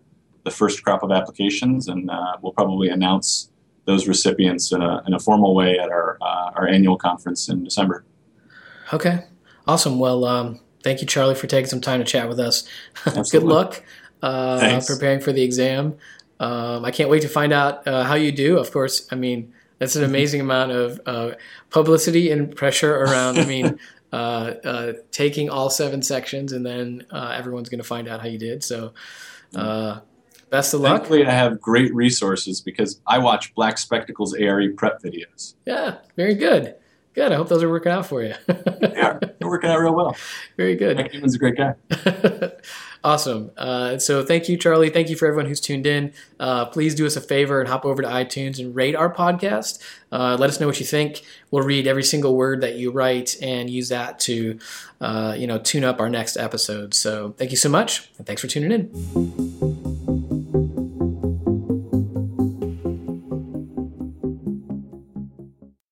the 0.42 0.50
first 0.50 0.82
crop 0.82 1.02
of 1.02 1.12
applications, 1.12 1.88
and 1.88 2.10
uh, 2.10 2.36
we'll 2.42 2.52
probably 2.52 2.88
announce 2.88 3.50
those 3.86 4.08
recipients 4.08 4.72
in 4.72 4.82
a, 4.82 5.02
in 5.06 5.14
a 5.14 5.18
formal 5.18 5.54
way 5.54 5.78
at 5.78 5.90
our 5.90 6.18
uh, 6.20 6.50
our 6.56 6.66
annual 6.66 6.96
conference 6.96 7.48
in 7.48 7.62
December. 7.62 8.04
Okay, 8.92 9.24
awesome. 9.66 9.98
Well, 9.98 10.24
um, 10.24 10.60
thank 10.82 11.00
you, 11.00 11.06
Charlie, 11.06 11.34
for 11.34 11.46
taking 11.46 11.68
some 11.68 11.80
time 11.80 12.00
to 12.00 12.04
chat 12.04 12.28
with 12.28 12.40
us. 12.40 12.68
Good 13.30 13.42
luck 13.42 13.82
uh, 14.22 14.80
preparing 14.86 15.20
for 15.20 15.32
the 15.32 15.42
exam. 15.42 15.96
Um, 16.40 16.84
I 16.84 16.90
can't 16.90 17.10
wait 17.10 17.22
to 17.22 17.28
find 17.28 17.52
out 17.52 17.86
uh, 17.86 18.04
how 18.04 18.14
you 18.14 18.32
do. 18.32 18.58
Of 18.58 18.72
course, 18.72 19.06
I 19.10 19.14
mean 19.14 19.52
that's 19.78 19.96
an 19.96 20.04
amazing 20.04 20.40
amount 20.40 20.72
of 20.72 21.00
uh, 21.06 21.30
publicity 21.70 22.30
and 22.30 22.54
pressure 22.54 22.96
around. 22.96 23.38
I 23.38 23.44
mean. 23.46 23.78
Uh, 24.12 24.54
uh, 24.64 24.92
taking 25.10 25.50
all 25.50 25.68
seven 25.68 26.00
sections, 26.00 26.52
and 26.52 26.64
then 26.64 27.04
uh, 27.10 27.34
everyone's 27.36 27.68
going 27.68 27.80
to 27.80 27.84
find 27.84 28.06
out 28.06 28.20
how 28.20 28.28
you 28.28 28.38
did. 28.38 28.62
So, 28.62 28.92
Best 30.54 30.72
of 30.72 30.82
luck. 30.82 30.98
Thankfully, 30.98 31.26
I 31.26 31.32
have 31.32 31.60
great 31.60 31.92
resources 31.92 32.60
because 32.60 33.00
I 33.08 33.18
watch 33.18 33.52
Black 33.56 33.76
Spectacles 33.76 34.32
ARE 34.32 34.70
prep 34.74 35.02
videos. 35.02 35.54
Yeah, 35.66 35.96
very 36.14 36.34
good. 36.36 36.76
Good. 37.14 37.30
I 37.30 37.36
hope 37.36 37.48
those 37.48 37.62
are 37.62 37.70
working 37.70 37.92
out 37.92 38.06
for 38.06 38.22
you. 38.22 38.34
yeah, 38.48 39.18
they're 39.20 39.48
working 39.48 39.70
out 39.70 39.78
real 39.78 39.94
well. 39.94 40.16
Very 40.56 40.74
good. 40.74 40.96
Mike 40.96 41.14
Newman's 41.14 41.36
a 41.36 41.38
great 41.38 41.56
guy. 41.56 41.74
awesome. 43.04 43.52
Uh, 43.56 43.98
so 43.98 44.24
thank 44.24 44.48
you, 44.48 44.56
Charlie. 44.56 44.90
Thank 44.90 45.08
you 45.08 45.14
for 45.14 45.28
everyone 45.28 45.46
who's 45.46 45.60
tuned 45.60 45.86
in. 45.86 46.12
Uh, 46.40 46.64
please 46.66 46.92
do 46.92 47.06
us 47.06 47.14
a 47.14 47.20
favor 47.20 47.60
and 47.60 47.68
hop 47.68 47.84
over 47.84 48.02
to 48.02 48.08
iTunes 48.08 48.58
and 48.58 48.74
rate 48.74 48.96
our 48.96 49.14
podcast. 49.14 49.80
Uh, 50.10 50.36
let 50.40 50.50
us 50.50 50.58
know 50.58 50.66
what 50.66 50.80
you 50.80 50.86
think. 50.86 51.22
We'll 51.52 51.62
read 51.62 51.86
every 51.86 52.02
single 52.02 52.36
word 52.36 52.62
that 52.62 52.74
you 52.74 52.90
write 52.90 53.36
and 53.40 53.70
use 53.70 53.90
that 53.90 54.18
to, 54.20 54.58
uh, 55.00 55.36
you 55.38 55.46
know, 55.46 55.58
tune 55.58 55.84
up 55.84 56.00
our 56.00 56.10
next 56.10 56.36
episode. 56.36 56.94
So 56.94 57.34
thank 57.38 57.52
you 57.52 57.56
so 57.56 57.68
much, 57.68 58.10
and 58.18 58.26
thanks 58.26 58.42
for 58.42 58.48
tuning 58.48 58.72
in. 58.72 59.93